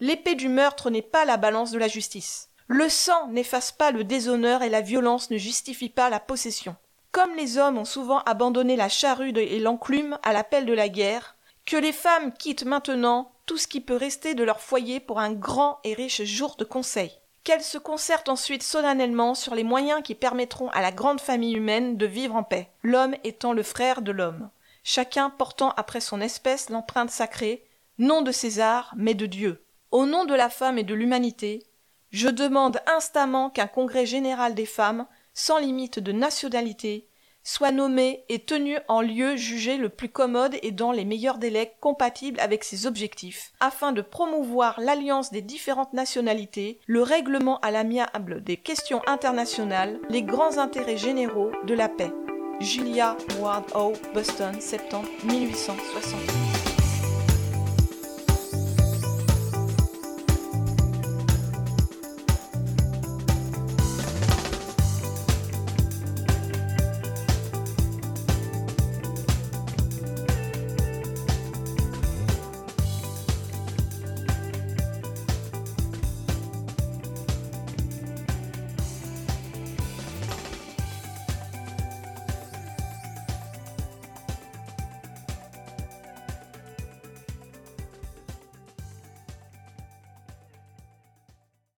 L'épée 0.00 0.34
du 0.34 0.48
meurtre 0.48 0.88
n'est 0.88 1.02
pas 1.02 1.26
la 1.26 1.36
balance 1.36 1.72
de 1.72 1.78
la 1.78 1.88
justice. 1.88 2.48
Le 2.68 2.88
sang 2.88 3.28
n'efface 3.28 3.70
pas 3.70 3.90
le 3.90 4.02
déshonneur 4.02 4.62
et 4.62 4.70
la 4.70 4.80
violence 4.80 5.28
ne 5.28 5.36
justifie 5.36 5.90
pas 5.90 6.08
la 6.08 6.20
possession. 6.20 6.74
Comme 7.12 7.34
les 7.36 7.58
hommes 7.58 7.76
ont 7.76 7.84
souvent 7.84 8.20
abandonné 8.20 8.74
la 8.74 8.88
charrue 8.88 9.36
et 9.36 9.58
l'enclume 9.58 10.18
à 10.22 10.32
l'appel 10.32 10.64
de 10.64 10.72
la 10.72 10.88
guerre, 10.88 11.36
que 11.66 11.76
les 11.76 11.92
femmes 11.92 12.32
quittent 12.32 12.64
maintenant 12.64 13.30
tout 13.44 13.58
ce 13.58 13.66
qui 13.66 13.82
peut 13.82 13.94
rester 13.94 14.34
de 14.34 14.42
leur 14.42 14.62
foyer 14.62 15.00
pour 15.00 15.20
un 15.20 15.34
grand 15.34 15.78
et 15.84 15.92
riche 15.92 16.24
jour 16.24 16.56
de 16.56 16.64
conseil. 16.64 17.12
Qu'elles 17.44 17.62
se 17.62 17.76
concertent 17.76 18.30
ensuite 18.30 18.62
solennellement 18.62 19.34
sur 19.34 19.54
les 19.54 19.64
moyens 19.64 20.00
qui 20.02 20.14
permettront 20.14 20.70
à 20.70 20.80
la 20.80 20.92
grande 20.92 21.20
famille 21.20 21.56
humaine 21.56 21.98
de 21.98 22.06
vivre 22.06 22.34
en 22.34 22.42
paix, 22.42 22.70
l'homme 22.82 23.16
étant 23.22 23.52
le 23.52 23.62
frère 23.62 24.00
de 24.00 24.12
l'homme, 24.12 24.48
chacun 24.82 25.28
portant 25.28 25.74
après 25.76 26.00
son 26.00 26.22
espèce 26.22 26.70
l'empreinte 26.70 27.10
sacrée, 27.10 27.65
non 27.98 28.22
de 28.22 28.32
César, 28.32 28.92
mais 28.96 29.14
de 29.14 29.26
Dieu. 29.26 29.64
Au 29.90 30.06
nom 30.06 30.24
de 30.24 30.34
la 30.34 30.50
femme 30.50 30.78
et 30.78 30.84
de 30.84 30.94
l'humanité, 30.94 31.62
je 32.10 32.28
demande 32.28 32.80
instamment 32.86 33.50
qu'un 33.50 33.66
congrès 33.66 34.06
général 34.06 34.54
des 34.54 34.66
femmes, 34.66 35.06
sans 35.34 35.58
limite 35.58 35.98
de 35.98 36.12
nationalité, 36.12 37.08
soit 37.46 37.70
nommé 37.70 38.24
et 38.28 38.40
tenu 38.40 38.76
en 38.88 39.00
lieu 39.00 39.36
jugé 39.36 39.76
le 39.76 39.88
plus 39.88 40.08
commode 40.08 40.56
et 40.62 40.72
dans 40.72 40.90
les 40.90 41.04
meilleurs 41.04 41.38
délais 41.38 41.76
compatibles 41.80 42.40
avec 42.40 42.64
ses 42.64 42.86
objectifs, 42.86 43.52
afin 43.60 43.92
de 43.92 44.02
promouvoir 44.02 44.80
l'alliance 44.80 45.30
des 45.30 45.42
différentes 45.42 45.92
nationalités, 45.92 46.80
le 46.86 47.02
règlement 47.02 47.60
à 47.60 47.70
l'amiable 47.70 48.42
des 48.42 48.56
questions 48.56 49.00
internationales, 49.06 50.00
les 50.10 50.22
grands 50.22 50.58
intérêts 50.58 50.96
généraux 50.96 51.52
de 51.66 51.74
la 51.74 51.88
paix. 51.88 52.12
Julia 52.58 53.16
Ward 53.38 53.64
O. 53.76 53.92
Boston, 54.12 54.60
septembre 54.60 55.08
1860. 55.24 56.65